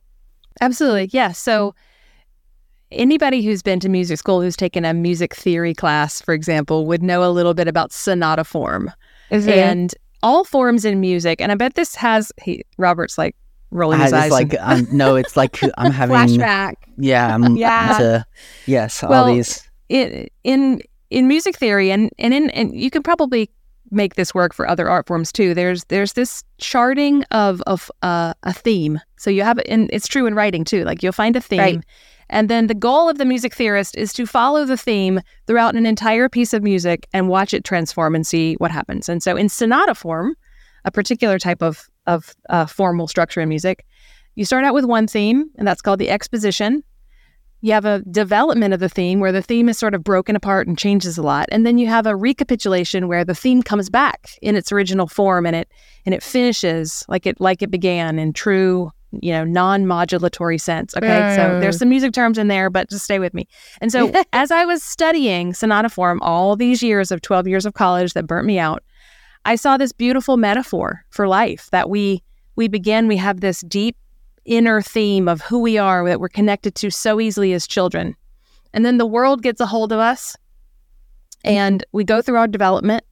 Absolutely. 0.62 1.10
Yeah. 1.12 1.32
So 1.32 1.76
anybody 2.92 3.42
who's 3.42 3.62
been 3.64 3.80
to 3.80 3.90
music 3.90 4.20
school 4.20 4.42
who's 4.42 4.56
taken 4.56 4.86
a 4.86 4.94
music 4.94 5.36
theory 5.36 5.74
class, 5.74 6.22
for 6.22 6.34
example, 6.34 6.86
would 6.86 7.02
know 7.02 7.24
a 7.24 7.32
little 7.32 7.54
bit 7.54 7.68
about 7.68 7.92
sonata 7.92 8.44
form 8.44 8.92
and 9.32 9.96
all 10.22 10.44
forms 10.44 10.86
in 10.86 11.00
music. 11.00 11.42
And 11.42 11.52
I 11.52 11.56
bet 11.56 11.74
this 11.74 11.96
has 11.96 12.32
he 12.42 12.64
Robert's 12.78 13.18
like 13.18 13.36
rolling 13.74 14.00
his 14.00 14.14
eyes. 14.14 14.32
like 14.32 14.56
um, 14.60 14.88
no, 14.92 15.16
it's 15.16 15.36
like 15.36 15.60
I'm 15.78 15.92
having 15.92 16.16
flashback. 16.16 16.76
yeah, 16.98 17.34
I'm, 17.34 17.56
Yeah. 17.58 17.98
to- 17.98 18.26
yes, 18.66 19.04
all 19.04 19.10
Well, 19.10 19.26
these 19.26 19.68
in 19.90 20.28
in 20.44 20.82
in 21.10 21.28
music 21.28 21.58
theory 21.58 21.92
and 21.92 22.10
and 22.20 22.34
in 22.34 22.50
and 22.52 22.76
you 22.76 22.90
can 22.90 23.04
probably 23.04 23.50
make 23.92 24.16
this 24.16 24.34
work 24.34 24.54
for 24.56 24.68
other 24.68 24.90
art 24.90 25.06
forms 25.08 25.32
too. 25.32 25.54
There's 25.54 25.84
there's 25.86 26.14
this 26.14 26.44
charting 26.58 27.24
of 27.32 27.62
of 27.68 27.92
uh, 28.02 28.34
a 28.44 28.54
theme. 28.54 29.00
So 29.18 29.30
you 29.30 29.44
have 29.44 29.60
and 29.68 29.90
it's 29.94 30.08
true 30.08 30.26
in 30.26 30.34
writing 30.36 30.64
too. 30.64 30.84
Like 30.84 31.04
you'll 31.04 31.12
find 31.12 31.36
a 31.36 31.42
theme, 31.42 31.60
Right. 31.60 31.86
and 32.30 32.50
then 32.50 32.68
the 32.68 32.74
goal 32.74 33.08
of 33.10 33.18
the 33.20 33.26
music 33.26 33.54
theorist 33.54 33.96
is 33.96 34.12
to 34.14 34.26
follow 34.26 34.66
the 34.66 34.78
theme 34.78 35.22
throughout 35.46 35.76
an 35.76 35.86
entire 35.86 36.28
piece 36.30 36.54
of 36.54 36.64
music 36.64 37.08
and 37.14 37.28
watch 37.30 37.54
it 37.54 37.64
transform 37.64 38.16
and 38.16 38.26
see 38.26 38.56
what 38.56 38.72
happens. 38.72 39.08
And 39.10 39.22
so 39.22 39.36
in 39.36 39.48
sonata 39.50 39.94
form, 39.94 40.36
a 40.86 40.92
particular 40.92 41.38
type 41.38 41.62
of 41.62 41.88
of 42.08 42.36
uh, 42.50 42.66
formal 42.66 43.08
structure 43.08 43.42
in 43.42 43.50
music, 43.50 43.86
you 44.36 44.46
start 44.46 44.66
out 44.66 44.74
with 44.74 44.86
one 44.86 45.08
theme, 45.08 45.50
and 45.58 45.68
that's 45.68 45.82
called 45.82 46.00
the 46.00 46.10
exposition. 46.10 46.84
You 47.62 47.72
have 47.72 47.86
a 47.86 48.00
development 48.12 48.74
of 48.74 48.82
the 48.82 48.90
theme 48.90 49.22
where 49.22 49.32
the 49.32 49.42
theme 49.42 49.70
is 49.70 49.78
sort 49.78 49.94
of 49.96 50.04
broken 50.04 50.36
apart 50.36 50.68
and 50.68 50.78
changes 50.78 51.18
a 51.18 51.24
lot, 51.24 51.48
and 51.52 51.66
then 51.66 51.78
you 51.78 51.88
have 51.88 52.06
a 52.06 52.16
recapitulation 52.16 53.08
where 53.08 53.24
the 53.24 53.36
theme 53.36 53.64
comes 53.64 53.90
back 53.90 54.32
in 54.42 54.56
its 54.58 54.72
original 54.72 55.08
form 55.08 55.46
and 55.46 55.56
it 55.56 55.70
and 56.06 56.14
it 56.14 56.22
finishes 56.22 57.06
like 57.08 57.26
it 57.26 57.40
like 57.40 57.62
it 57.62 57.72
began 57.72 58.20
in 58.20 58.34
true 58.34 58.92
you 59.22 59.32
know 59.32 59.44
non-modulatory 59.44 60.60
sense 60.60 60.98
okay 60.98 61.36
so 61.36 61.42
Mm. 61.44 61.62
there's 61.62 61.78
some 61.78 61.88
music 61.88 62.14
terms 62.14 62.40
in 62.40 62.48
there 62.48 62.72
but 62.72 62.90
just 62.90 63.06
stay 63.06 63.20
with 63.20 63.32
me 63.36 63.48
and 63.80 63.92
so 63.92 64.12
as 64.34 64.50
i 64.50 64.66
was 64.66 64.82
studying 64.84 65.54
sonata 65.54 65.88
form 65.88 66.20
all 66.24 66.56
these 66.56 66.82
years 66.82 67.12
of 67.12 67.22
12 67.22 67.48
years 67.48 67.66
of 67.68 67.76
college 67.76 68.14
that 68.14 68.26
burnt 68.26 68.48
me 68.48 68.58
out 68.58 68.84
i 69.46 69.56
saw 69.56 69.78
this 69.78 69.92
beautiful 69.92 70.38
metaphor 70.38 71.04
for 71.10 71.28
life 71.28 71.70
that 71.72 71.90
we 71.90 72.22
we 72.56 72.68
begin 72.68 73.08
we 73.08 73.18
have 73.18 73.42
this 73.42 73.62
deep 73.62 73.96
inner 74.46 74.82
theme 74.82 75.28
of 75.28 75.42
who 75.42 75.60
we 75.60 75.78
are 75.78 76.06
that 76.06 76.20
we're 76.20 76.30
connected 76.30 76.76
to 76.76 76.92
so 76.92 77.20
easily 77.20 77.54
as 77.54 77.68
children. 77.68 78.16
And 78.74 78.86
then 78.86 78.98
the 78.98 79.06
world 79.06 79.42
gets 79.44 79.62
a 79.62 79.66
hold 79.66 79.92
of 79.92 80.00
us 80.00 80.36
and 81.44 81.86
we 81.92 82.04
go 82.04 82.22
through 82.22 82.38
our 82.38 82.48
development. 82.48 83.04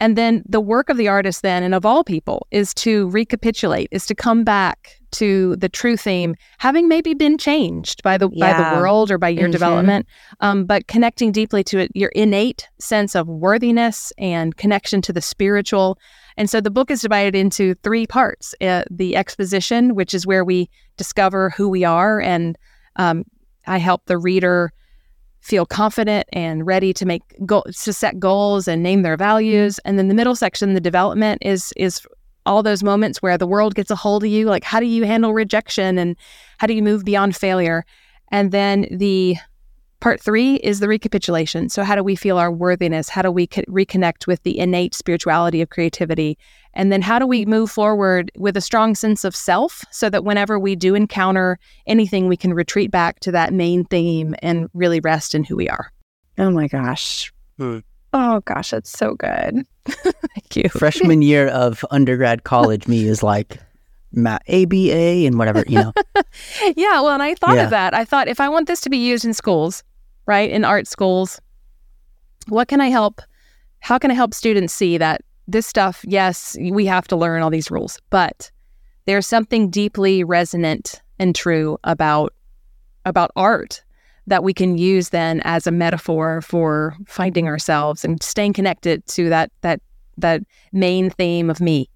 And 0.00 0.16
then 0.16 0.42
the 0.46 0.60
work 0.60 0.88
of 0.88 0.96
the 0.96 1.08
artist 1.08 1.42
then 1.42 1.62
and 1.62 1.74
of 1.74 1.86
all 1.86 2.04
people 2.04 2.46
is 2.50 2.74
to 2.74 3.08
recapitulate 3.10 3.88
is 3.92 4.06
to 4.06 4.14
come 4.14 4.44
back 4.44 5.00
to 5.18 5.56
the 5.56 5.68
true 5.68 5.96
theme 5.96 6.34
having 6.58 6.88
maybe 6.88 7.14
been 7.14 7.36
changed 7.38 8.02
by 8.02 8.16
the 8.18 8.28
by 8.28 8.52
the 8.52 8.76
world 8.76 9.10
or 9.10 9.18
by 9.18 9.28
your 9.28 9.48
Mhm. 9.48 9.52
development 9.52 10.06
um, 10.40 10.64
but 10.64 10.86
connecting 10.86 11.32
deeply 11.32 11.62
to 11.64 11.78
it 11.78 11.90
your 11.94 12.10
innate 12.10 12.68
sense 12.78 13.14
of 13.14 13.26
worthiness 13.28 14.12
and 14.18 14.56
connection 14.56 15.00
to 15.02 15.12
the 15.12 15.22
spiritual. 15.22 15.98
And 16.38 16.50
so 16.50 16.60
the 16.60 16.70
book 16.70 16.90
is 16.90 17.00
divided 17.00 17.34
into 17.34 17.74
three 17.82 18.06
parts 18.06 18.54
uh, 18.60 18.82
the 18.90 19.16
exposition 19.16 19.94
which 19.94 20.12
is 20.14 20.26
where 20.26 20.44
we 20.44 20.68
discover 20.96 21.50
who 21.50 21.68
we 21.68 21.84
are 21.84 22.20
and 22.20 22.56
um, 22.96 23.24
i 23.66 23.78
help 23.78 24.02
the 24.06 24.18
reader 24.18 24.70
feel 25.40 25.64
confident 25.66 26.26
and 26.32 26.66
ready 26.66 26.92
to 26.92 27.06
make 27.06 27.22
go- 27.46 27.62
to 27.84 27.92
set 27.92 28.18
goals 28.18 28.66
and 28.66 28.82
name 28.82 29.02
their 29.02 29.16
values. 29.16 29.78
And 29.84 29.96
then 29.96 30.08
the 30.08 30.14
middle 30.14 30.34
section 30.34 30.74
the 30.74 30.80
development 30.80 31.38
is 31.42 31.72
is 31.76 32.00
all 32.46 32.62
those 32.62 32.82
moments 32.82 33.20
where 33.20 33.36
the 33.36 33.46
world 33.46 33.74
gets 33.74 33.90
a 33.90 33.96
hold 33.96 34.24
of 34.24 34.30
you 34.30 34.46
like 34.46 34.64
how 34.64 34.80
do 34.80 34.86
you 34.86 35.04
handle 35.04 35.34
rejection 35.34 35.98
and 35.98 36.16
how 36.58 36.66
do 36.66 36.74
you 36.74 36.82
move 36.82 37.04
beyond 37.04 37.36
failure? 37.36 37.84
And 38.30 38.50
then 38.50 38.86
the 38.90 39.36
part 40.00 40.20
3 40.20 40.56
is 40.56 40.80
the 40.80 40.88
recapitulation. 40.88 41.68
So 41.68 41.82
how 41.82 41.94
do 41.94 42.02
we 42.02 42.16
feel 42.16 42.38
our 42.38 42.52
worthiness? 42.52 43.08
How 43.08 43.22
do 43.22 43.30
we 43.30 43.46
co- 43.46 43.62
reconnect 43.62 44.26
with 44.26 44.42
the 44.42 44.58
innate 44.58 44.94
spirituality 44.94 45.62
of 45.62 45.70
creativity? 45.70 46.38
And 46.74 46.92
then 46.92 47.02
how 47.02 47.18
do 47.18 47.26
we 47.26 47.46
move 47.46 47.70
forward 47.70 48.30
with 48.36 48.56
a 48.56 48.60
strong 48.60 48.94
sense 48.94 49.24
of 49.24 49.34
self 49.34 49.84
so 49.90 50.10
that 50.10 50.24
whenever 50.24 50.58
we 50.58 50.76
do 50.76 50.94
encounter 50.94 51.58
anything 51.86 52.28
we 52.28 52.36
can 52.36 52.52
retreat 52.52 52.90
back 52.90 53.20
to 53.20 53.32
that 53.32 53.52
main 53.52 53.84
theme 53.84 54.34
and 54.40 54.68
really 54.74 55.00
rest 55.00 55.34
in 55.34 55.44
who 55.44 55.56
we 55.56 55.68
are? 55.68 55.90
Oh 56.38 56.50
my 56.50 56.68
gosh. 56.68 57.32
Hmm. 57.58 57.78
Oh 58.12 58.40
gosh, 58.44 58.70
that's 58.70 58.90
so 58.90 59.14
good. 59.14 59.66
thank 59.86 60.56
you 60.56 60.68
Freshman 60.70 61.22
year 61.22 61.48
of 61.48 61.84
undergrad 61.90 62.44
college 62.44 62.88
me 62.88 63.06
is 63.06 63.22
like 63.22 63.58
ma- 64.12 64.38
ABA 64.48 65.26
and 65.26 65.38
whatever, 65.38 65.64
you 65.66 65.78
know. 65.80 65.92
yeah, 66.76 67.00
well, 67.00 67.10
and 67.10 67.22
I 67.22 67.34
thought 67.34 67.56
Yeah. 67.56 67.64
of 67.64 67.70
that. 67.70 67.94
I 67.94 68.04
thought 68.04 68.28
if 68.28 68.40
I 68.40 68.48
want 68.48 68.66
this 68.68 68.80
to 68.82 68.90
be 68.90 68.96
used 68.96 69.24
in 69.24 69.34
schools, 69.34 69.82
right, 70.26 70.50
in 70.50 70.64
art 70.64 70.86
schools, 70.88 71.40
what 72.48 72.68
can 72.68 72.80
I 72.80 72.88
help? 72.88 73.20
How 73.80 73.98
can 73.98 74.10
I 74.10 74.14
help 74.14 74.34
students 74.34 74.72
see 74.72 74.98
that 74.98 75.20
this 75.46 75.66
stuff, 75.66 76.04
yes, 76.06 76.56
we 76.72 76.86
have 76.86 77.06
to 77.08 77.16
learn 77.16 77.42
all 77.42 77.50
these 77.50 77.70
rules, 77.70 78.00
but 78.10 78.50
there's 79.04 79.26
something 79.26 79.70
deeply 79.70 80.24
resonant 80.24 81.02
and 81.18 81.34
true 81.34 81.78
about 81.84 82.32
about 83.04 83.30
art 83.36 83.84
that 84.26 84.42
we 84.42 84.52
can 84.52 84.76
use 84.76 85.10
then 85.10 85.40
as 85.44 85.66
a 85.66 85.70
metaphor 85.70 86.40
for 86.42 86.96
finding 87.06 87.46
ourselves 87.46 88.04
and 88.04 88.22
staying 88.22 88.52
connected 88.52 89.06
to 89.06 89.28
that 89.28 89.50
that 89.60 89.80
that 90.18 90.42
main 90.72 91.10
theme 91.10 91.50
of 91.50 91.60
me. 91.60 91.88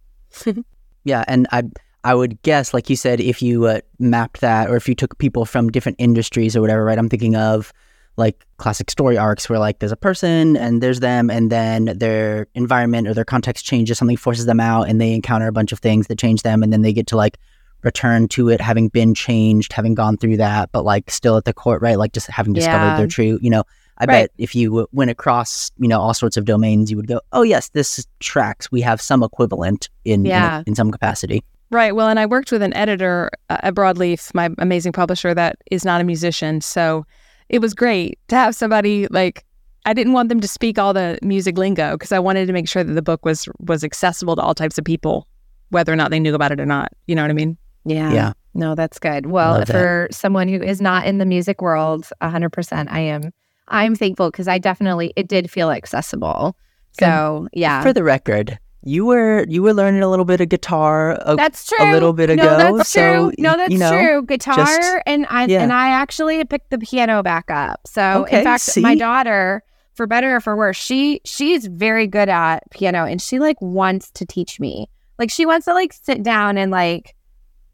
Yeah, 1.04 1.24
and 1.28 1.48
I 1.50 1.62
I 2.04 2.14
would 2.14 2.40
guess, 2.42 2.72
like 2.72 2.88
you 2.88 2.96
said, 2.96 3.20
if 3.20 3.42
you 3.42 3.66
uh, 3.66 3.80
mapped 3.98 4.40
that, 4.40 4.70
or 4.70 4.76
if 4.76 4.88
you 4.88 4.94
took 4.94 5.18
people 5.18 5.44
from 5.44 5.70
different 5.70 5.96
industries 5.98 6.56
or 6.56 6.60
whatever, 6.60 6.84
right? 6.84 6.98
I'm 6.98 7.08
thinking 7.08 7.36
of 7.36 7.72
like 8.16 8.44
classic 8.58 8.90
story 8.90 9.16
arcs 9.16 9.48
where 9.48 9.58
like 9.58 9.78
there's 9.78 9.92
a 9.92 9.96
person 9.96 10.56
and 10.56 10.82
there's 10.82 11.00
them, 11.00 11.30
and 11.30 11.50
then 11.50 11.86
their 11.96 12.46
environment 12.54 13.08
or 13.08 13.14
their 13.14 13.24
context 13.24 13.64
changes, 13.64 13.98
something 13.98 14.16
forces 14.16 14.46
them 14.46 14.60
out, 14.60 14.88
and 14.88 15.00
they 15.00 15.12
encounter 15.12 15.46
a 15.46 15.52
bunch 15.52 15.72
of 15.72 15.78
things 15.78 16.06
that 16.08 16.18
change 16.18 16.42
them, 16.42 16.62
and 16.62 16.72
then 16.72 16.82
they 16.82 16.92
get 16.92 17.06
to 17.08 17.16
like 17.16 17.38
return 17.82 18.28
to 18.28 18.48
it 18.48 18.60
having 18.60 18.88
been 18.88 19.14
changed, 19.14 19.72
having 19.72 19.94
gone 19.94 20.16
through 20.16 20.36
that, 20.38 20.70
but 20.72 20.84
like 20.84 21.10
still 21.10 21.36
at 21.36 21.44
the 21.44 21.52
court, 21.52 21.80
right? 21.82 21.98
Like 21.98 22.12
just 22.12 22.28
having 22.28 22.52
discovered 22.52 22.84
Yeah. 22.86 22.96
their 22.96 23.06
true, 23.06 23.38
you 23.42 23.50
know. 23.50 23.64
I 23.98 24.04
Right. 24.04 24.06
bet 24.06 24.30
if 24.38 24.54
you 24.54 24.86
went 24.92 25.10
across, 25.10 25.70
you 25.78 25.86
know, 25.86 26.00
all 26.00 26.14
sorts 26.14 26.36
of 26.38 26.46
domains, 26.46 26.90
you 26.90 26.96
would 26.96 27.06
go, 27.06 27.20
"Oh 27.32 27.42
yes, 27.42 27.68
this 27.70 28.06
tracks. 28.18 28.70
We 28.72 28.80
have 28.80 29.00
some 29.00 29.22
equivalent 29.22 29.88
in 30.04 30.20
in- 30.20 30.26
Yeah. 30.26 30.62
in 30.66 30.74
some 30.74 30.90
capacity." 30.90 31.42
Right. 31.70 31.94
Well, 31.94 32.08
and 32.08 32.18
I 32.18 32.26
worked 32.26 32.50
with 32.50 32.62
an 32.62 32.74
editor 32.74 33.30
uh, 33.50 33.58
at 33.62 33.74
Broadleaf, 33.74 34.32
my 34.34 34.50
amazing 34.58 34.92
publisher 34.92 35.34
that 35.34 35.56
is 35.70 35.84
not 35.84 36.00
a 36.00 36.04
musician. 36.04 36.60
So 36.62 37.04
it 37.48 37.60
was 37.60 37.74
great 37.74 38.18
to 38.28 38.36
have 38.36 38.54
somebody 38.56 39.06
like 39.10 39.44
I 39.86 39.92
didn't 39.94 40.12
want 40.14 40.28
them 40.30 40.40
to 40.40 40.48
speak 40.48 40.78
all 40.78 40.92
the 40.92 41.18
music 41.22 41.56
lingo 41.56 41.92
because 41.92 42.12
I 42.12 42.18
wanted 42.18 42.46
to 42.46 42.52
make 42.52 42.68
sure 42.68 42.82
that 42.84 42.92
the 42.92 43.02
book 43.02 43.24
was 43.24 43.48
was 43.60 43.84
accessible 43.84 44.34
to 44.36 44.42
all 44.42 44.54
types 44.54 44.78
of 44.78 44.84
people, 44.84 45.26
whether 45.70 45.92
or 45.92 45.96
not 45.96 46.10
they 46.10 46.20
knew 46.20 46.34
about 46.34 46.52
it 46.52 46.60
or 46.60 46.66
not. 46.66 46.92
You 47.06 47.14
know 47.14 47.22
what 47.22 47.30
I 47.30 47.34
mean? 47.34 47.56
Yeah. 47.84 48.12
Yeah. 48.12 48.32
No, 48.54 48.74
that's 48.74 48.98
good. 48.98 49.26
Well, 49.26 49.52
Love 49.58 49.66
that. 49.66 49.72
for 49.72 50.08
someone 50.10 50.48
who 50.48 50.60
is 50.62 50.80
not 50.80 51.06
in 51.06 51.18
the 51.18 51.24
music 51.24 51.62
world, 51.62 52.08
100%, 52.20 52.88
I 52.90 53.00
am 53.00 53.32
I'm 53.68 53.94
thankful 53.94 54.30
because 54.30 54.48
I 54.48 54.58
definitely 54.58 55.12
it 55.16 55.28
did 55.28 55.50
feel 55.50 55.70
accessible. 55.70 56.56
So, 56.98 57.46
yeah. 57.52 57.82
For 57.82 57.92
the 57.92 58.02
record, 58.02 58.58
you 58.82 59.04
were 59.04 59.44
you 59.48 59.62
were 59.62 59.72
learning 59.72 60.02
a 60.02 60.08
little 60.10 60.24
bit 60.24 60.40
of 60.40 60.48
guitar. 60.48 61.16
A, 61.24 61.36
That's 61.36 61.66
true. 61.66 61.78
a 61.80 61.92
little 61.92 62.12
bit 62.12 62.30
No, 62.30 62.34
ago, 62.34 62.76
that's 62.78 62.88
so, 62.90 63.30
true. 63.30 63.32
No, 63.38 63.56
that's 63.56 63.70
you 63.72 63.78
know, 63.78 63.90
true. 63.92 64.22
Guitar 64.26 64.56
just- 64.66 65.02
and 65.06 65.26
I 65.30 65.46
yeah. 65.46 65.62
and 65.62 65.72
I 65.72 65.90
actually 65.90 66.44
picked 66.44 66.70
the 66.70 66.78
piano 66.78 67.22
back 67.22 67.50
up. 67.50 67.80
So 67.86 68.24
Okay, 68.24 68.38
in 68.38 68.44
fact, 68.44 68.76
my 68.78 68.96
daughter, 68.96 69.62
for 69.94 70.08
better 70.08 70.34
or 70.36 70.40
for 70.40 70.56
worse, 70.56 70.76
she 70.76 71.20
she's 71.24 71.66
very 71.66 72.08
good 72.08 72.28
at 72.28 72.68
piano 72.72 73.04
and 73.04 73.22
she 73.22 73.38
like 73.38 73.60
wants 73.60 74.10
to 74.12 74.26
teach 74.26 74.58
me. 74.58 74.88
Like 75.18 75.30
she 75.30 75.46
wants 75.46 75.66
to 75.66 75.74
like 75.74 75.92
sit 75.92 76.24
down 76.24 76.58
and 76.58 76.72
like 76.72 77.14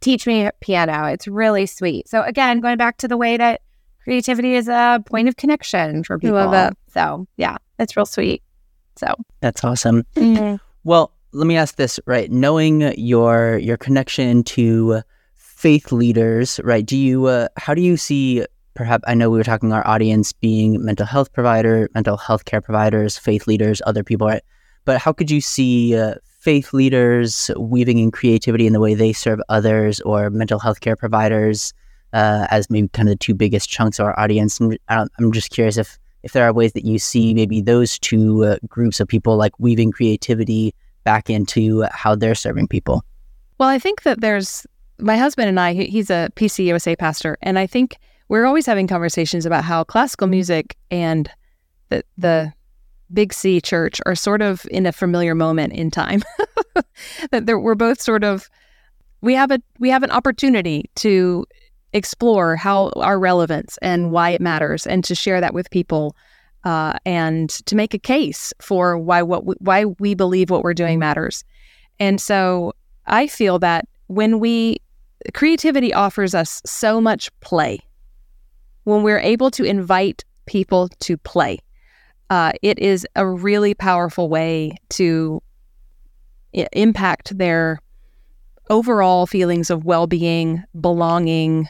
teach 0.00 0.26
me 0.26 0.50
piano. 0.60 1.06
It's 1.06 1.26
really 1.26 1.66
sweet. 1.66 2.08
So 2.08 2.22
again, 2.22 2.60
going 2.60 2.76
back 2.76 2.98
to 2.98 3.08
the 3.08 3.16
way 3.16 3.36
that 3.36 3.60
creativity 4.04 4.54
is 4.54 4.68
a 4.68 5.02
point 5.06 5.28
of 5.28 5.36
connection 5.36 6.04
for 6.04 6.18
people. 6.18 6.36
love. 6.46 6.74
So 6.92 7.26
yeah, 7.36 7.56
that's 7.76 7.96
real 7.96 8.06
sweet. 8.06 8.42
So 8.96 9.14
That's 9.40 9.62
awesome. 9.62 10.04
Well, 10.84 11.12
let 11.32 11.46
me 11.46 11.56
ask 11.56 11.76
this, 11.76 12.00
right? 12.06 12.30
Knowing 12.30 12.94
your 12.98 13.58
your 13.58 13.76
connection 13.76 14.42
to 14.44 15.02
faith 15.34 15.92
leaders, 15.92 16.60
right? 16.64 16.84
Do 16.84 16.96
you 16.96 17.26
uh, 17.26 17.48
how 17.56 17.74
do 17.74 17.82
you 17.82 17.96
see 17.96 18.46
perhaps 18.74 19.04
I 19.06 19.14
know 19.14 19.30
we 19.30 19.38
were 19.38 19.44
talking 19.44 19.72
our 19.72 19.86
audience 19.86 20.32
being 20.32 20.84
mental 20.84 21.06
health 21.06 21.32
provider, 21.32 21.88
mental 21.94 22.16
health 22.16 22.44
care 22.44 22.60
providers, 22.60 23.18
faith 23.18 23.46
leaders, 23.46 23.82
other 23.86 24.04
people, 24.04 24.28
right? 24.28 24.42
But 24.84 24.98
how 24.98 25.12
could 25.12 25.30
you 25.30 25.40
see 25.40 25.96
uh, 25.96 26.14
faith 26.46 26.72
leaders 26.72 27.50
weaving 27.56 27.98
in 27.98 28.12
creativity 28.12 28.68
in 28.68 28.72
the 28.72 28.78
way 28.78 28.94
they 28.94 29.12
serve 29.12 29.40
others 29.48 30.00
or 30.02 30.30
mental 30.30 30.60
health 30.60 30.78
care 30.78 30.94
providers 30.94 31.74
uh, 32.12 32.46
as 32.52 32.70
maybe 32.70 32.86
kind 32.92 33.08
of 33.08 33.14
the 33.14 33.18
two 33.18 33.34
biggest 33.34 33.68
chunks 33.68 33.98
of 33.98 34.06
our 34.06 34.16
audience? 34.16 34.60
I'm, 34.60 35.08
I'm 35.18 35.32
just 35.32 35.50
curious 35.50 35.76
if 35.76 35.98
if 36.22 36.34
there 36.34 36.44
are 36.44 36.52
ways 36.52 36.72
that 36.74 36.84
you 36.84 37.00
see 37.00 37.34
maybe 37.34 37.60
those 37.60 37.98
two 37.98 38.44
uh, 38.44 38.58
groups 38.68 39.00
of 39.00 39.08
people 39.08 39.36
like 39.36 39.58
weaving 39.58 39.90
creativity 39.90 40.72
back 41.02 41.28
into 41.28 41.82
how 41.90 42.14
they're 42.14 42.36
serving 42.36 42.68
people. 42.68 43.04
Well, 43.58 43.68
I 43.68 43.80
think 43.80 44.04
that 44.04 44.20
there's 44.20 44.68
my 45.00 45.16
husband 45.16 45.48
and 45.48 45.58
I, 45.58 45.72
he's 45.72 46.10
a 46.10 46.28
PCUSA 46.36 46.96
pastor, 46.96 47.38
and 47.42 47.58
I 47.58 47.66
think 47.66 47.96
we're 48.28 48.46
always 48.46 48.66
having 48.66 48.86
conversations 48.86 49.46
about 49.46 49.64
how 49.64 49.82
classical 49.82 50.28
music 50.28 50.76
and 50.92 51.28
the 51.88 52.04
the 52.16 52.52
Big 53.12 53.32
C 53.32 53.60
church 53.60 54.00
are 54.06 54.14
sort 54.14 54.42
of 54.42 54.66
in 54.70 54.86
a 54.86 54.92
familiar 54.92 55.34
moment 55.34 55.72
in 55.72 55.90
time. 55.90 56.22
that 57.30 57.46
we're 57.46 57.74
both 57.74 58.00
sort 58.00 58.24
of 58.24 58.48
we 59.20 59.34
have 59.34 59.50
a 59.50 59.60
we 59.78 59.90
have 59.90 60.02
an 60.02 60.10
opportunity 60.10 60.90
to 60.96 61.46
explore 61.92 62.56
how 62.56 62.90
our 62.96 63.18
relevance 63.18 63.78
and 63.80 64.10
why 64.10 64.30
it 64.30 64.40
matters 64.40 64.86
and 64.86 65.02
to 65.04 65.14
share 65.14 65.40
that 65.40 65.54
with 65.54 65.70
people 65.70 66.14
uh, 66.64 66.98
and 67.06 67.50
to 67.50 67.76
make 67.76 67.94
a 67.94 67.98
case 67.98 68.52
for 68.60 68.98
why 68.98 69.22
what 69.22 69.46
we, 69.46 69.54
why 69.60 69.84
we 69.84 70.14
believe 70.14 70.50
what 70.50 70.62
we're 70.62 70.74
doing 70.74 70.98
matters. 70.98 71.44
And 71.98 72.20
so 72.20 72.74
I 73.06 73.26
feel 73.28 73.58
that 73.60 73.88
when 74.08 74.40
we 74.40 74.78
creativity 75.32 75.94
offers 75.94 76.34
us 76.34 76.60
so 76.66 77.00
much 77.00 77.30
play, 77.40 77.78
when 78.84 79.02
we're 79.02 79.20
able 79.20 79.50
to 79.52 79.64
invite 79.64 80.24
people 80.46 80.88
to 81.00 81.16
play, 81.16 81.58
uh, 82.30 82.52
it 82.62 82.78
is 82.78 83.06
a 83.16 83.26
really 83.26 83.74
powerful 83.74 84.28
way 84.28 84.76
to 84.90 85.42
I- 86.54 86.68
impact 86.72 87.36
their 87.38 87.80
overall 88.68 89.26
feelings 89.26 89.70
of 89.70 89.84
well-being, 89.84 90.62
belonging, 90.80 91.68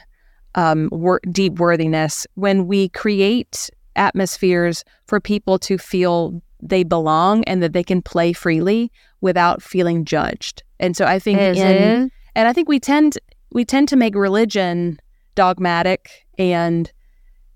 um, 0.55 0.89
wor- 0.91 1.21
deep 1.31 1.59
worthiness. 1.59 2.25
When 2.35 2.67
we 2.67 2.89
create 2.89 3.69
atmospheres 3.95 4.83
for 5.05 5.19
people 5.19 5.59
to 5.59 5.77
feel 5.77 6.41
they 6.61 6.83
belong 6.83 7.43
and 7.43 7.61
that 7.61 7.73
they 7.73 7.83
can 7.83 8.01
play 8.01 8.33
freely 8.33 8.91
without 9.21 9.61
feeling 9.61 10.05
judged. 10.05 10.63
And 10.79 10.97
so 10.97 11.05
I 11.05 11.19
think 11.19 11.37
in, 11.39 12.11
and 12.35 12.47
I 12.47 12.53
think 12.53 12.67
we 12.67 12.79
tend 12.79 13.17
we 13.51 13.63
tend 13.63 13.89
to 13.89 13.95
make 13.95 14.15
religion 14.15 14.99
dogmatic 15.35 16.25
and 16.37 16.91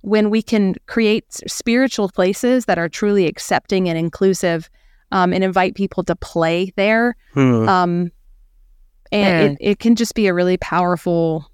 when 0.02 0.30
we 0.30 0.42
can 0.42 0.76
create 0.88 1.26
spiritual 1.48 2.10
places 2.10 2.66
that 2.66 2.78
are 2.78 2.90
truly 2.90 3.28
accepting 3.28 3.88
and 3.88 3.98
inclusive 3.98 4.70
um, 5.12 5.34
and 5.34 5.44
invite 5.44 5.76
people 5.76 6.04
to 6.04 6.16
play 6.16 6.74
there 6.76 7.16
Hmm. 7.34 7.68
um, 7.70 8.12
and 9.12 9.58
it, 9.60 9.72
it 9.72 9.80
can 9.80 9.96
just 9.96 10.16
be 10.16 10.28
a 10.28 10.34
really 10.34 10.58
powerful 10.58 11.52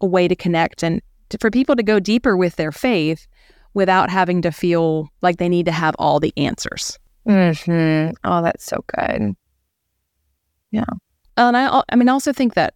way 0.00 0.26
to 0.28 0.34
connect 0.34 0.82
and 0.82 1.02
to, 1.28 1.38
for 1.38 1.50
people 1.50 1.76
to 1.76 1.82
go 1.82 2.00
deeper 2.00 2.36
with 2.36 2.56
their 2.56 2.72
faith 2.72 3.26
without 3.74 4.08
having 4.10 4.40
to 4.42 4.50
feel 4.50 5.08
like 5.20 5.36
they 5.36 5.48
need 5.48 5.66
to 5.66 5.72
have 5.72 5.94
all 5.98 6.18
the 6.18 6.32
answers. 6.38 6.98
Mhm. 7.26 8.14
Oh, 8.24 8.42
that's 8.42 8.64
so 8.64 8.82
good. 8.96 9.36
Yeah. 10.70 10.84
And 11.36 11.56
I, 11.56 11.82
I 11.90 11.96
mean, 11.96 12.08
I 12.08 12.12
also 12.12 12.32
think 12.32 12.54
that 12.54 12.74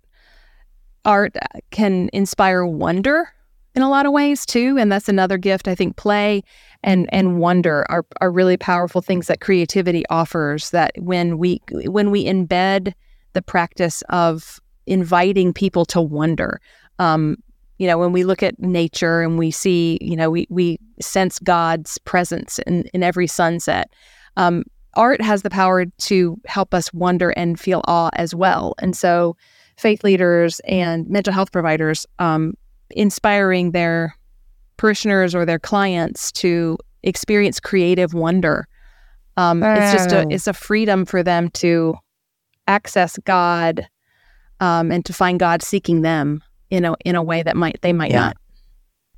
art 1.04 1.34
can 1.70 2.10
inspire 2.12 2.64
wonder 2.66 3.28
in 3.74 3.82
a 3.82 3.88
lot 3.88 4.06
of 4.06 4.12
ways 4.12 4.44
too, 4.44 4.76
and 4.78 4.90
that's 4.92 5.08
another 5.08 5.38
gift. 5.38 5.66
I 5.68 5.74
think 5.74 5.96
play 5.96 6.42
and 6.82 7.08
and 7.12 7.38
wonder 7.38 7.86
are 7.88 8.04
are 8.20 8.30
really 8.30 8.56
powerful 8.56 9.00
things 9.00 9.26
that 9.28 9.40
creativity 9.40 10.04
offers. 10.10 10.70
That 10.70 10.92
when 10.98 11.38
we 11.38 11.60
when 11.70 12.10
we 12.10 12.24
embed 12.24 12.92
the 13.32 13.42
practice 13.42 14.02
of 14.08 14.60
inviting 14.86 15.52
people 15.52 15.84
to 15.86 16.00
wonder, 16.00 16.60
um, 16.98 17.36
you 17.78 17.86
know, 17.86 17.98
when 17.98 18.12
we 18.12 18.24
look 18.24 18.42
at 18.42 18.58
nature 18.60 19.22
and 19.22 19.38
we 19.38 19.50
see, 19.50 19.98
you 20.00 20.16
know, 20.16 20.30
we 20.30 20.46
we 20.50 20.78
sense 21.00 21.38
God's 21.38 21.98
presence 21.98 22.58
in 22.60 22.84
in 22.92 23.02
every 23.02 23.26
sunset. 23.26 23.90
Um, 24.36 24.64
art 24.94 25.22
has 25.22 25.42
the 25.42 25.50
power 25.50 25.86
to 25.86 26.38
help 26.46 26.74
us 26.74 26.92
wonder 26.92 27.30
and 27.30 27.58
feel 27.58 27.82
awe 27.88 28.10
as 28.14 28.34
well. 28.34 28.74
And 28.78 28.94
so, 28.94 29.36
faith 29.78 30.04
leaders 30.04 30.60
and 30.60 31.08
mental 31.08 31.32
health 31.32 31.52
providers 31.52 32.06
um, 32.18 32.54
inspiring 32.94 33.72
their 33.72 34.16
parishioners 34.76 35.34
or 35.34 35.44
their 35.44 35.58
clients 35.58 36.32
to 36.32 36.78
experience 37.02 37.60
creative 37.60 38.14
wonder. 38.14 38.66
Um, 39.36 39.62
It's 39.62 39.92
just 39.92 40.12
a 40.12 40.26
it's 40.30 40.46
a 40.46 40.52
freedom 40.52 41.04
for 41.04 41.22
them 41.22 41.48
to 41.50 41.94
access 42.68 43.18
God 43.24 43.86
um, 44.60 44.92
and 44.92 45.04
to 45.06 45.12
find 45.12 45.38
God 45.40 45.62
seeking 45.62 46.02
them 46.02 46.42
in 46.70 46.84
a 46.84 46.94
in 47.04 47.16
a 47.16 47.22
way 47.22 47.42
that 47.42 47.56
might 47.56 47.80
they 47.82 47.92
might 47.92 48.10
Yeah. 48.10 48.20
not. 48.20 48.36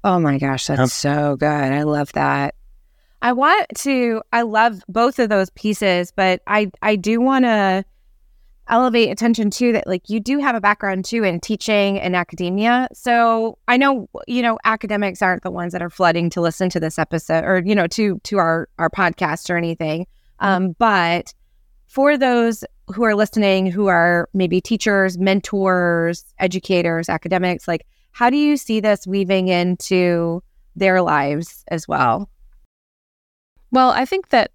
Oh 0.03 0.19
my 0.19 0.39
gosh, 0.39 0.67
that's 0.67 0.81
Yep. 0.81 0.89
so 0.89 1.37
good. 1.37 1.47
I 1.73 1.83
love 1.83 2.13
that. 2.13 2.55
I 3.23 3.33
want 3.33 3.67
to 3.79 4.23
I 4.33 4.43
love 4.43 4.83
both 4.87 5.19
of 5.19 5.31
those 5.31 5.51
pieces, 5.51 6.13
but 6.15 6.43
I 6.47 6.71
I 6.83 6.97
do 6.97 7.21
want 7.21 7.45
to 7.47 7.85
elevate 8.69 9.11
attention 9.11 9.51
to 9.51 9.73
that 9.73 9.87
like 9.87 10.09
you 10.09 10.21
do 10.21 10.39
have 10.39 10.55
a 10.55 10.61
background 10.61 11.05
too 11.05 11.23
in 11.23 11.41
teaching 11.41 11.99
and 12.01 12.17
academia. 12.17 12.89
So 12.93 13.59
I 13.69 13.77
know 13.77 14.09
you 14.27 14.43
know 14.43 14.59
academics 14.65 15.23
aren't 15.23 15.43
the 15.43 15.51
ones 15.51 15.73
that 15.73 15.83
are 15.83 15.91
flooding 15.91 16.31
to 16.31 16.41
listen 16.41 16.71
to 16.71 16.81
this 16.81 16.99
episode 16.99 17.45
or 17.45 17.63
you 17.65 17.75
know 17.75 17.87
to 17.89 18.19
to 18.25 18.39
our 18.39 18.69
our 18.79 18.91
podcast 18.91 19.51
or 19.51 19.57
anything. 19.57 20.07
Um 20.41 20.75
but 20.79 21.35
for 21.87 22.17
those 22.17 22.65
who 22.89 23.05
are 23.05 23.15
listening 23.15 23.67
who 23.67 23.87
are 23.87 24.29
maybe 24.35 24.61
teachers, 24.61 25.19
mentors, 25.19 26.25
educators, 26.39 27.09
academics, 27.09 27.69
like 27.69 27.87
how 28.13 28.31
do 28.31 28.37
you 28.37 28.57
see 28.57 28.81
this 28.81 29.07
weaving 29.07 29.49
into 29.49 30.43
their 30.77 31.03
lives 31.03 31.65
as 31.69 31.87
well? 31.87 32.31
Well, 33.71 33.91
I 33.91 34.05
think 34.05 34.29
that 34.29 34.53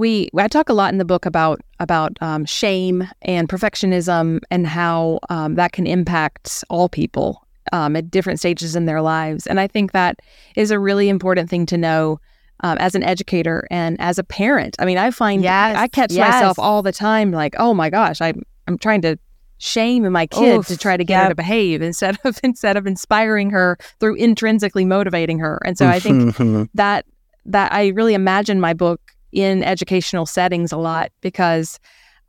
we 0.00 0.30
I 0.36 0.48
talk 0.48 0.68
a 0.70 0.72
lot 0.72 0.92
in 0.92 0.98
the 0.98 1.04
book 1.04 1.26
about 1.26 1.60
about 1.78 2.16
um, 2.20 2.44
shame 2.46 3.06
and 3.22 3.48
perfectionism 3.48 4.40
and 4.50 4.66
how 4.66 5.20
um, 5.28 5.54
that 5.54 5.72
can 5.72 5.86
impact 5.86 6.64
all 6.70 6.88
people 6.88 7.46
um, 7.72 7.94
at 7.94 8.10
different 8.10 8.40
stages 8.40 8.74
in 8.74 8.86
their 8.86 9.02
lives. 9.02 9.46
And 9.46 9.60
I 9.60 9.66
think 9.68 9.92
that 9.92 10.18
is 10.56 10.70
a 10.70 10.78
really 10.78 11.08
important 11.08 11.50
thing 11.50 11.66
to 11.66 11.76
know 11.76 12.18
um, 12.60 12.78
as 12.78 12.94
an 12.94 13.02
educator 13.02 13.68
and 13.70 14.00
as 14.00 14.18
a 14.18 14.24
parent. 14.24 14.74
I 14.78 14.86
mean, 14.86 14.98
I 14.98 15.10
find 15.10 15.42
Yes, 15.42 15.76
I 15.76 15.86
catch 15.86 16.12
yes. 16.12 16.32
myself 16.32 16.58
all 16.58 16.82
the 16.82 16.92
time, 16.92 17.30
like, 17.30 17.54
oh 17.58 17.74
my 17.74 17.90
gosh, 17.90 18.20
I'm 18.20 18.42
I'm 18.66 18.78
trying 18.78 19.02
to 19.02 19.18
shame 19.58 20.10
my 20.10 20.26
kid 20.26 20.64
to 20.64 20.78
try 20.78 20.96
to 20.96 21.04
get 21.04 21.24
her 21.24 21.28
to 21.28 21.34
behave 21.34 21.82
instead 21.82 22.16
of 22.24 22.40
instead 22.42 22.78
of 22.78 22.86
inspiring 22.86 23.50
her 23.50 23.76
through 24.00 24.14
intrinsically 24.14 24.86
motivating 24.86 25.38
her. 25.40 25.60
And 25.66 25.76
so 25.76 25.86
I 25.86 26.00
think 26.00 26.70
that 26.74 27.04
that 27.44 27.72
I 27.72 27.88
really 27.88 28.14
imagine 28.14 28.60
my 28.60 28.72
book 28.72 29.00
in 29.32 29.62
educational 29.62 30.26
settings 30.26 30.72
a 30.72 30.76
lot 30.76 31.12
because 31.20 31.78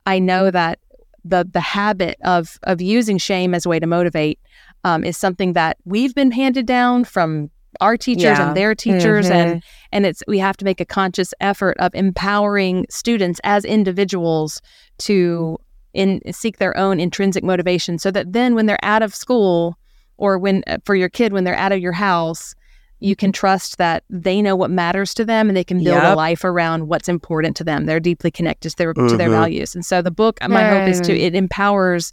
I 0.06 0.18
know 0.18 0.50
that 0.50 0.78
the 1.24 1.48
the 1.50 1.60
habit 1.60 2.16
of 2.24 2.58
of 2.64 2.80
using 2.80 3.18
shame 3.18 3.54
as 3.54 3.64
a 3.66 3.68
way 3.68 3.78
to 3.78 3.86
motivate 3.86 4.38
um, 4.84 5.04
is 5.04 5.16
something 5.16 5.52
that 5.52 5.76
we've 5.84 6.14
been 6.14 6.32
handed 6.32 6.66
down 6.66 7.04
from 7.04 7.50
our 7.80 7.96
teachers 7.96 8.22
Yeah. 8.24 8.48
and 8.48 8.56
their 8.56 8.74
teachers 8.74 9.28
Mhm. 9.28 9.34
and 9.34 9.62
and 9.92 10.06
it's 10.06 10.22
we 10.26 10.38
have 10.38 10.56
to 10.58 10.64
make 10.64 10.80
a 10.80 10.84
conscious 10.84 11.32
effort 11.40 11.76
of 11.78 11.94
empowering 11.94 12.86
students 12.90 13.40
as 13.44 13.64
individuals 13.64 14.60
to 14.98 15.58
in 15.94 16.20
seek 16.32 16.58
their 16.58 16.76
own 16.76 16.98
intrinsic 16.98 17.44
motivation 17.44 17.98
so 17.98 18.10
that 18.10 18.32
then 18.32 18.54
when 18.54 18.66
they're 18.66 18.84
out 18.84 19.02
of 19.02 19.14
school 19.14 19.76
or 20.16 20.38
when 20.38 20.62
uh, 20.66 20.78
for 20.84 20.94
your 20.94 21.08
kid 21.08 21.32
when 21.32 21.44
they're 21.44 21.54
out 21.56 21.72
of 21.72 21.78
your 21.78 21.92
house 21.92 22.54
you 23.02 23.16
can 23.16 23.32
trust 23.32 23.78
that 23.78 24.04
they 24.08 24.40
know 24.40 24.54
what 24.56 24.70
matters 24.70 25.12
to 25.14 25.24
them 25.24 25.48
and 25.48 25.56
they 25.56 25.64
can 25.64 25.82
build 25.82 26.02
a 26.12 26.14
life 26.14 26.44
around 26.44 26.88
what's 26.88 27.08
important 27.08 27.56
to 27.56 27.64
them 27.64 27.86
they're 27.86 28.00
deeply 28.00 28.30
connected 28.30 28.70
to 28.70 28.76
their 28.76 28.94
to 28.94 29.16
their 29.16 29.28
Mhm. 29.28 29.40
values 29.40 29.74
and 29.74 29.84
so 29.84 30.00
the 30.02 30.10
book 30.10 30.38
my 30.48 30.64
hope 30.64 30.86
is 30.86 31.00
to 31.00 31.12
it 31.18 31.34
empowers 31.34 32.12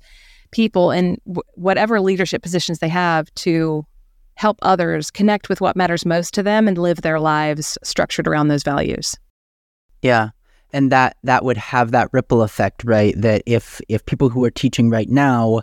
people 0.52 0.92
in 0.92 1.18
w- 1.28 1.44
whatever 1.56 2.02
leadership 2.02 2.42
positions 2.42 2.80
they 2.80 2.90
have 2.90 3.34
to 3.36 3.86
help 4.36 4.58
others 4.62 5.12
connect 5.12 5.50
with 5.50 5.62
what 5.62 5.76
matters 5.76 6.06
most 6.06 6.34
to 6.34 6.42
them 6.44 6.68
and 6.68 6.78
live 6.78 7.02
their 7.02 7.20
lives 7.20 7.78
structured 7.84 8.28
around 8.28 8.48
those 8.48 8.64
values 8.64 9.16
Yeah. 10.02 10.30
And 10.72 10.92
that 10.92 11.18
that 11.24 11.44
would 11.44 11.58
have 11.58 11.92
that 11.92 12.10
ripple 12.14 12.44
effect, 12.44 12.84
right? 12.84 13.16
That 13.20 13.42
if 13.48 13.82
if 13.90 14.06
people 14.06 14.30
who 14.30 14.44
are 14.46 14.52
teaching 14.52 14.92
right 14.92 15.10
now 15.10 15.62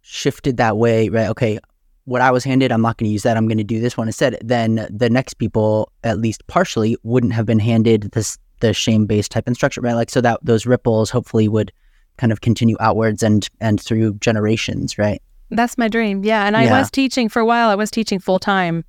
shifted 0.00 0.56
that 0.56 0.76
way, 0.78 1.10
right? 1.10 1.28
Okay, 1.28 1.58
what 2.06 2.22
I 2.22 2.30
was 2.30 2.44
handed, 2.44 2.72
I'm 2.72 2.80
not 2.82 2.96
going 2.96 3.08
to 3.08 3.12
use 3.12 3.22
that. 3.24 3.36
I'm 3.36 3.46
going 3.46 3.58
to 3.58 3.64
do 3.64 3.78
this 3.80 3.96
one 3.96 4.08
instead. 4.08 4.38
Then 4.42 4.86
the 4.90 5.10
next 5.10 5.34
people, 5.34 5.92
at 6.04 6.18
least 6.18 6.46
partially, 6.46 6.96
wouldn't 7.02 7.32
have 7.34 7.44
been 7.46 7.58
handed 7.58 8.10
this 8.12 8.38
the 8.60 8.72
shame 8.72 9.04
based 9.04 9.30
type 9.30 9.46
instruction, 9.46 9.82
right? 9.82 9.92
Like 9.92 10.08
so 10.08 10.22
that 10.22 10.40
those 10.42 10.64
ripples 10.64 11.10
hopefully 11.10 11.46
would 11.46 11.70
kind 12.16 12.32
of 12.32 12.40
continue 12.40 12.76
outwards 12.80 13.22
and 13.22 13.46
and 13.60 13.78
through 13.80 14.14
generations, 14.14 14.96
right? 14.96 15.20
That's 15.50 15.76
my 15.76 15.88
dream. 15.88 16.24
Yeah. 16.24 16.46
And 16.46 16.56
I 16.56 16.64
Yeah. 16.64 16.78
was 16.78 16.90
teaching 16.90 17.28
for 17.28 17.40
a 17.40 17.44
while, 17.44 17.68
I 17.68 17.74
was 17.74 17.90
teaching 17.90 18.18
full 18.18 18.38
time 18.38 18.84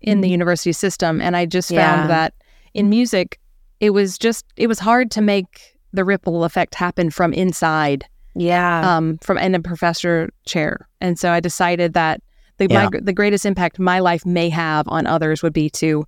in 0.00 0.20
the 0.22 0.28
university 0.28 0.72
system. 0.72 1.20
And 1.20 1.36
I 1.36 1.46
just 1.46 1.70
Yeah. 1.70 1.80
found 1.96 2.10
that 2.10 2.34
in 2.74 2.88
music, 2.88 3.38
it 3.80 3.90
was 3.90 4.18
just, 4.18 4.44
it 4.56 4.66
was 4.66 4.78
hard 4.80 5.10
to 5.12 5.20
make 5.20 5.76
the 5.92 6.04
ripple 6.04 6.42
effect 6.44 6.74
happen 6.74 7.10
from 7.10 7.32
inside, 7.32 8.04
Yeah. 8.34 8.96
um, 8.96 9.18
from 9.18 9.38
in 9.38 9.54
a 9.54 9.60
professor 9.60 10.30
chair. 10.46 10.88
And 11.00 11.18
so 11.18 11.30
I 11.30 11.38
decided 11.38 11.92
that 11.94 12.20
the, 12.58 12.68
my, 12.68 12.88
the 12.92 13.12
greatest 13.12 13.46
impact 13.46 13.78
my 13.78 13.98
life 13.98 14.24
may 14.26 14.48
have 14.48 14.86
on 14.88 15.06
others 15.06 15.42
would 15.42 15.52
be 15.52 15.70
to, 15.70 16.04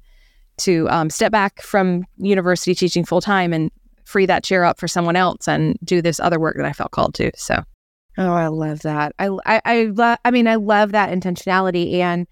to 0.59 0.89
um, 0.91 1.11
step 1.11 1.33
back 1.33 1.61
from 1.63 2.05
university 2.17 2.75
teaching 2.75 3.05
full 3.05 3.21
time 3.21 3.53
and 3.53 3.71
free 4.05 4.27
that 4.27 4.45
chair 4.45 4.65
up 4.65 4.79
for 4.79 4.87
someone 4.87 5.17
else 5.17 5.49
and 5.49 5.77
do 5.83 6.03
this 6.03 6.21
other 6.21 6.39
work 6.39 6.57
that 6.57 6.67
I 6.67 6.73
felt 6.73 6.91
called 6.91 7.15
to. 7.15 7.31
So 7.35 7.65
Oh, 8.17 8.33
I 8.33 8.47
love 8.47 8.83
that. 8.83 9.15
I 9.19 9.29
I 9.45 9.61
I 9.65 9.83
love. 9.85 10.19
I 10.25 10.31
mean, 10.31 10.47
I 10.47 10.55
love 10.55 10.93
that 10.93 11.11
intentionality, 11.11 11.95
and 11.95 12.27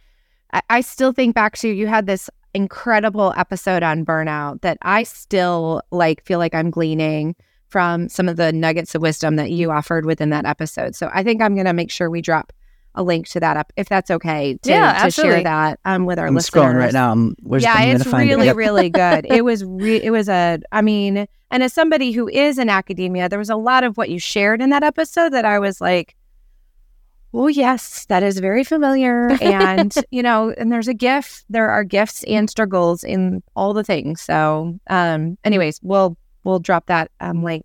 I, 0.53 0.63
I 0.71 0.81
still 0.81 1.13
think 1.13 1.35
back 1.35 1.57
to 1.59 1.69
you 1.69 1.87
had 1.87 2.07
this 2.07 2.31
incredible 2.55 3.35
episode 3.37 3.83
on 3.83 4.05
burnout 4.05 4.61
that 4.61 4.79
I 4.83 5.03
still 5.03 5.83
like 5.91 6.25
feel 6.25 6.39
like 6.39 6.55
I'm 6.55 6.71
gleaning 6.71 7.35
from 7.69 8.09
some 8.09 8.29
of 8.29 8.37
the 8.37 8.53
nuggets 8.53 8.95
of 8.95 9.03
wisdom 9.03 9.37
that 9.37 9.51
you 9.51 9.71
offered 9.71 10.05
within 10.05 10.31
that 10.31 10.45
episode. 10.45 10.95
So 10.95 11.11
I 11.13 11.23
think 11.23 11.41
I'm 11.41 11.55
going 11.55 11.67
to 11.67 11.73
make 11.73 11.91
sure 11.91 12.11
we 12.11 12.21
drop 12.21 12.53
a 12.95 13.03
link 13.03 13.27
to 13.29 13.41
that 13.41 13.57
up 13.57 13.73
if 13.77 13.89
that's 13.89 14.11
okay 14.11 14.59
to, 14.63 14.71
Yeah, 14.71 15.05
to 15.05 15.11
share 15.11 15.43
that 15.43 15.81
um, 15.85 16.05
with 16.05 16.19
our 16.19 16.27
I'm 16.27 16.35
listeners. 16.35 16.63
scrolling 16.65 16.79
right 16.79 16.93
now. 16.93 17.13
I'm, 17.13 17.35
yeah, 17.59 17.75
I'm 17.75 17.97
it's 17.97 18.05
find 18.05 18.29
really, 18.29 18.49
it. 18.49 18.57
Really 18.57 18.91
good. 18.91 19.27
It 19.33 19.45
was, 19.45 19.65
re- 19.65 20.03
it 20.03 20.11
was 20.11 20.29
a, 20.29 20.61
I 20.73 20.83
mean, 20.83 21.27
and 21.51 21.63
as 21.63 21.73
somebody 21.73 22.13
who 22.13 22.29
is 22.29 22.59
in 22.59 22.69
academia, 22.69 23.29
there 23.29 23.39
was 23.39 23.51
a 23.51 23.57
lot 23.57 23.85
of 23.85 23.97
what 23.97 24.11
you 24.11 24.19
shared 24.19 24.61
in 24.61 24.71
that 24.71 24.83
episode 24.83 25.33
that 25.33 25.45
I 25.45 25.59
was 25.59 25.81
like, 25.81 26.17
oh 27.35 27.47
yes, 27.49 28.05
that 28.07 28.23
is 28.23 28.39
very 28.39 28.65
familiar. 28.65 29.31
And 29.41 29.95
you 30.11 30.23
know, 30.23 30.51
and 30.57 30.71
there's 30.71 30.89
a 30.89 30.95
gift. 30.95 31.45
There 31.49 31.71
are 31.71 31.85
gifts 31.85 32.25
and 32.25 32.49
struggles 32.49 33.05
in 33.05 33.43
all 33.57 33.73
the 33.73 33.85
things. 33.85 34.21
So, 34.21 34.79
um, 34.89 35.39
anyways, 35.45 35.81
we'll 35.83 36.17
we'll 36.45 36.59
drop 36.61 36.87
that 36.87 37.11
um 37.21 37.43
link. 37.43 37.65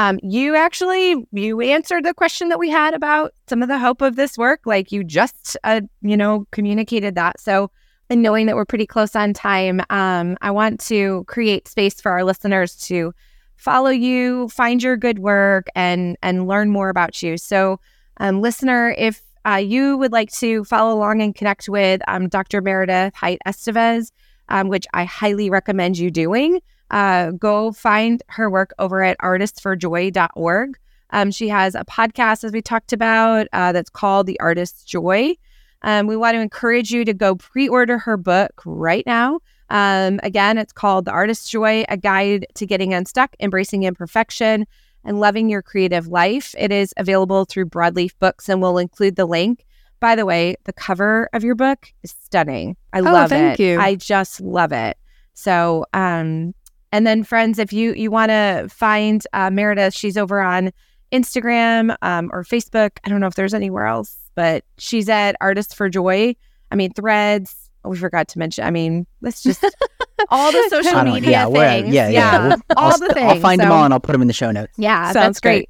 Um, 0.00 0.18
you 0.22 0.56
actually 0.56 1.26
you 1.30 1.60
answered 1.60 2.06
the 2.06 2.14
question 2.14 2.48
that 2.48 2.58
we 2.58 2.70
had 2.70 2.94
about 2.94 3.34
some 3.48 3.60
of 3.62 3.68
the 3.68 3.78
hope 3.78 4.00
of 4.00 4.16
this 4.16 4.38
work. 4.38 4.62
Like 4.64 4.90
you 4.90 5.04
just 5.04 5.58
uh, 5.62 5.82
you 6.00 6.16
know 6.16 6.46
communicated 6.52 7.16
that. 7.16 7.38
So 7.38 7.70
and 8.08 8.22
knowing 8.22 8.46
that 8.46 8.56
we're 8.56 8.64
pretty 8.64 8.86
close 8.86 9.14
on 9.14 9.34
time, 9.34 9.82
um, 9.90 10.38
I 10.40 10.52
want 10.52 10.80
to 10.86 11.24
create 11.24 11.68
space 11.68 12.00
for 12.00 12.10
our 12.12 12.24
listeners 12.24 12.76
to 12.86 13.12
follow 13.56 13.90
you, 13.90 14.48
find 14.48 14.82
your 14.82 14.96
good 14.96 15.18
work, 15.18 15.66
and 15.74 16.16
and 16.22 16.48
learn 16.48 16.70
more 16.70 16.88
about 16.88 17.22
you. 17.22 17.36
So, 17.36 17.78
um, 18.16 18.40
listener, 18.40 18.94
if 18.96 19.20
uh, 19.46 19.56
you 19.56 19.98
would 19.98 20.12
like 20.12 20.32
to 20.32 20.64
follow 20.64 20.94
along 20.96 21.20
and 21.20 21.34
connect 21.34 21.68
with 21.68 22.00
um, 22.08 22.30
Dr. 22.30 22.62
Meredith 22.62 23.14
Hite 23.14 23.40
Estevez, 23.46 24.12
um, 24.48 24.68
which 24.68 24.86
I 24.94 25.04
highly 25.04 25.50
recommend 25.50 25.98
you 25.98 26.10
doing, 26.10 26.60
uh, 26.90 27.30
go 27.32 27.72
find 27.72 28.22
her 28.28 28.50
work 28.50 28.72
over 28.78 29.02
at 29.02 29.16
artistsforjoy.org. 29.18 30.78
Um, 31.12 31.30
she 31.30 31.48
has 31.48 31.74
a 31.74 31.84
podcast, 31.84 32.44
as 32.44 32.52
we 32.52 32.62
talked 32.62 32.92
about, 32.92 33.48
uh, 33.52 33.72
that's 33.72 33.90
called 33.90 34.26
The 34.26 34.38
Artist's 34.40 34.84
Joy. 34.84 35.34
Um, 35.82 36.06
we 36.06 36.16
want 36.16 36.34
to 36.34 36.40
encourage 36.40 36.90
you 36.92 37.04
to 37.04 37.14
go 37.14 37.34
pre 37.36 37.68
order 37.68 37.98
her 37.98 38.16
book 38.16 38.62
right 38.64 39.04
now. 39.06 39.40
Um, 39.70 40.20
again, 40.22 40.58
it's 40.58 40.72
called 40.72 41.04
The 41.06 41.10
Artist's 41.12 41.48
Joy 41.48 41.84
A 41.88 41.96
Guide 41.96 42.46
to 42.54 42.66
Getting 42.66 42.92
Unstuck, 42.92 43.34
Embracing 43.40 43.84
Imperfection, 43.84 44.66
and 45.04 45.18
Loving 45.20 45.48
Your 45.48 45.62
Creative 45.62 46.06
Life. 46.06 46.54
It 46.58 46.70
is 46.70 46.92
available 46.96 47.44
through 47.44 47.66
Broadleaf 47.66 48.12
Books, 48.20 48.48
and 48.48 48.60
we'll 48.60 48.78
include 48.78 49.16
the 49.16 49.26
link. 49.26 49.64
By 50.00 50.16
the 50.16 50.26
way, 50.26 50.56
the 50.64 50.72
cover 50.72 51.28
of 51.32 51.44
your 51.44 51.54
book 51.54 51.92
is 52.02 52.14
stunning. 52.24 52.76
I 52.92 53.00
love 53.00 53.26
Oh, 53.26 53.28
thank 53.28 53.58
it. 53.58 53.62
you. 53.62 53.78
I 53.80 53.94
just 53.96 54.40
love 54.40 54.72
it. 54.72 54.96
So, 55.34 55.86
um, 55.92 56.54
and 56.92 57.06
then 57.06 57.22
friends, 57.24 57.58
if 57.58 57.72
you 57.72 57.92
you 57.94 58.10
want 58.10 58.30
to 58.30 58.66
find 58.70 59.22
uh, 59.32 59.50
Meredith, 59.50 59.94
she's 59.94 60.16
over 60.16 60.40
on 60.40 60.72
Instagram 61.12 61.96
um, 62.02 62.30
or 62.32 62.44
Facebook. 62.44 62.90
I 63.04 63.08
don't 63.08 63.20
know 63.20 63.26
if 63.26 63.34
there's 63.34 63.54
anywhere 63.54 63.86
else, 63.86 64.16
but 64.34 64.64
she's 64.78 65.08
at 65.08 65.36
Artists 65.40 65.74
for 65.74 65.88
Joy. 65.88 66.36
I 66.70 66.76
mean, 66.76 66.92
Threads. 66.92 67.56
Oh, 67.84 67.88
we 67.90 67.96
forgot 67.96 68.28
to 68.28 68.38
mention. 68.38 68.64
I 68.64 68.70
mean, 68.70 69.06
let's 69.22 69.42
just 69.42 69.64
all 70.28 70.52
the 70.52 70.66
social 70.68 71.02
media 71.02 71.30
yeah, 71.30 71.46
we're- 71.46 71.80
things. 71.82 71.94
yeah, 71.94 72.08
yeah. 72.10 72.48
We'll- 72.48 72.56
all 72.76 72.92
I'll, 72.92 72.98
the 72.98 73.08
things. 73.14 73.32
I'll 73.32 73.40
find 73.40 73.60
them 73.60 73.72
all 73.72 73.84
and 73.84 73.94
I'll 73.94 74.00
put 74.00 74.12
them 74.12 74.20
in 74.22 74.28
the 74.28 74.34
show 74.34 74.50
notes. 74.50 74.72
yeah, 74.76 75.04
Sounds 75.12 75.14
that's 75.14 75.40
great. 75.40 75.58
great. 75.58 75.68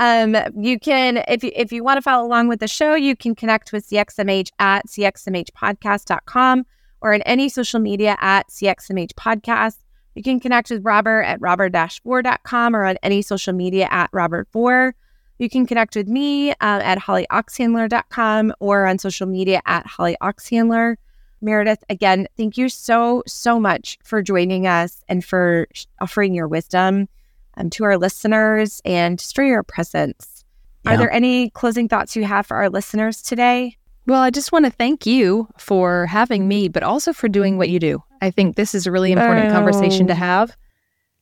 Um, 0.00 0.36
you 0.62 0.78
can 0.78 1.24
if 1.26 1.42
you 1.42 1.50
if 1.56 1.72
you 1.72 1.82
want 1.82 1.96
to 1.96 2.02
follow 2.02 2.24
along 2.24 2.46
with 2.46 2.60
the 2.60 2.68
show, 2.68 2.94
you 2.94 3.16
can 3.16 3.34
connect 3.34 3.72
with 3.72 3.88
CXMH 3.90 4.50
at 4.60 4.86
cxmhpodcast.com 4.86 6.66
or 7.00 7.12
in 7.12 7.22
any 7.22 7.48
social 7.48 7.80
media 7.80 8.16
at 8.20 8.48
CXMH 8.48 9.12
podcast. 9.14 9.78
You 10.18 10.24
can 10.24 10.40
connect 10.40 10.70
with 10.70 10.84
Robert 10.84 11.22
at 11.22 11.40
robertvore.com 11.40 12.74
or 12.74 12.84
on 12.86 12.96
any 13.04 13.22
social 13.22 13.52
media 13.52 13.86
at 13.88 14.10
robertvore. 14.12 14.96
You 15.38 15.48
can 15.48 15.64
connect 15.64 15.94
with 15.94 16.08
me 16.08 16.50
uh, 16.50 16.54
at 16.60 16.98
hollyoxhandler.com 16.98 18.52
or 18.58 18.86
on 18.86 18.98
social 18.98 19.28
media 19.28 19.60
at 19.64 19.86
hollyoxhandler. 19.86 20.96
Meredith, 21.40 21.84
again, 21.88 22.26
thank 22.36 22.58
you 22.58 22.68
so, 22.68 23.22
so 23.28 23.60
much 23.60 23.96
for 24.02 24.20
joining 24.20 24.66
us 24.66 25.04
and 25.08 25.24
for 25.24 25.68
offering 26.00 26.34
your 26.34 26.48
wisdom 26.48 27.08
um, 27.56 27.70
to 27.70 27.84
our 27.84 27.96
listeners 27.96 28.82
and 28.84 29.20
just 29.20 29.36
for 29.36 29.44
your 29.44 29.62
presence. 29.62 30.44
Are 30.84 30.96
there 30.96 31.12
any 31.12 31.50
closing 31.50 31.86
thoughts 31.86 32.16
you 32.16 32.24
have 32.24 32.44
for 32.44 32.56
our 32.56 32.70
listeners 32.70 33.22
today? 33.22 33.76
Well, 34.06 34.22
I 34.22 34.30
just 34.30 34.50
want 34.50 34.64
to 34.64 34.72
thank 34.72 35.06
you 35.06 35.46
for 35.58 36.06
having 36.06 36.48
me, 36.48 36.66
but 36.66 36.82
also 36.82 37.12
for 37.12 37.28
doing 37.28 37.56
what 37.56 37.68
you 37.68 37.78
do. 37.78 38.02
I 38.20 38.30
think 38.30 38.56
this 38.56 38.74
is 38.74 38.86
a 38.86 38.90
really 38.90 39.12
important 39.12 39.50
conversation 39.52 40.06
to 40.08 40.14
have 40.14 40.56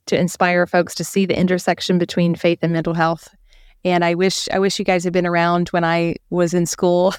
to 0.06 0.18
inspire 0.18 0.66
folks 0.66 0.94
to 0.94 1.04
see 1.04 1.26
the 1.26 1.38
intersection 1.38 1.98
between 1.98 2.34
faith 2.34 2.60
and 2.62 2.72
mental 2.72 2.94
health. 2.94 3.34
And 3.84 4.04
I 4.04 4.14
wish 4.14 4.48
I 4.52 4.58
wish 4.58 4.78
you 4.78 4.84
guys 4.84 5.04
had 5.04 5.12
been 5.12 5.26
around 5.26 5.68
when 5.68 5.84
I 5.84 6.16
was 6.30 6.54
in 6.54 6.66
school 6.66 7.14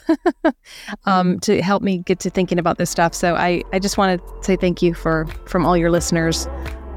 um, 1.06 1.40
to 1.42 1.62
help 1.62 1.82
me 1.82 2.00
get 2.00 2.20
to 2.20 2.30
thinking 2.30 2.60
about 2.60 2.78
this 2.78 2.90
stuff. 2.90 3.14
So 3.14 3.36
I, 3.36 3.64
I 3.72 3.80
just 3.80 3.98
want 3.98 4.22
to 4.22 4.44
say 4.44 4.58
thank 4.58 4.82
you 4.82 4.94
for 4.94 5.28
from 5.46 5.66
all 5.66 5.78
your 5.78 5.92
listeners. 5.92 6.48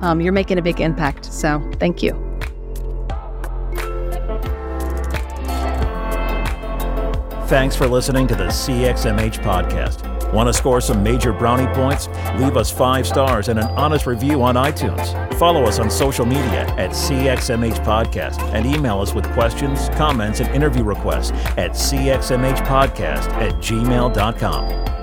Um, 0.00 0.20
you're 0.20 0.32
making 0.32 0.58
a 0.58 0.62
big 0.62 0.80
impact. 0.80 1.26
So 1.26 1.60
thank 1.78 2.02
you. 2.02 2.12
Thanks 7.46 7.76
for 7.76 7.86
listening 7.86 8.26
to 8.28 8.34
the 8.34 8.46
CXMH 8.46 9.42
podcast. 9.42 10.09
Want 10.32 10.48
to 10.48 10.52
score 10.52 10.80
some 10.80 11.02
major 11.02 11.32
brownie 11.32 11.72
points? 11.74 12.08
Leave 12.38 12.56
us 12.56 12.70
five 12.70 13.06
stars 13.06 13.48
and 13.48 13.58
an 13.58 13.66
honest 13.70 14.06
review 14.06 14.42
on 14.42 14.54
iTunes. 14.54 15.34
Follow 15.38 15.64
us 15.64 15.78
on 15.78 15.90
social 15.90 16.26
media 16.26 16.66
at 16.76 16.90
CXMH 16.90 17.84
Podcast 17.84 18.40
and 18.52 18.66
email 18.66 19.00
us 19.00 19.14
with 19.14 19.30
questions, 19.32 19.88
comments, 19.90 20.40
and 20.40 20.54
interview 20.54 20.84
requests 20.84 21.32
at 21.56 21.72
cxmhpodcast 21.72 23.28
at 23.28 23.54
gmail.com. 23.56 24.99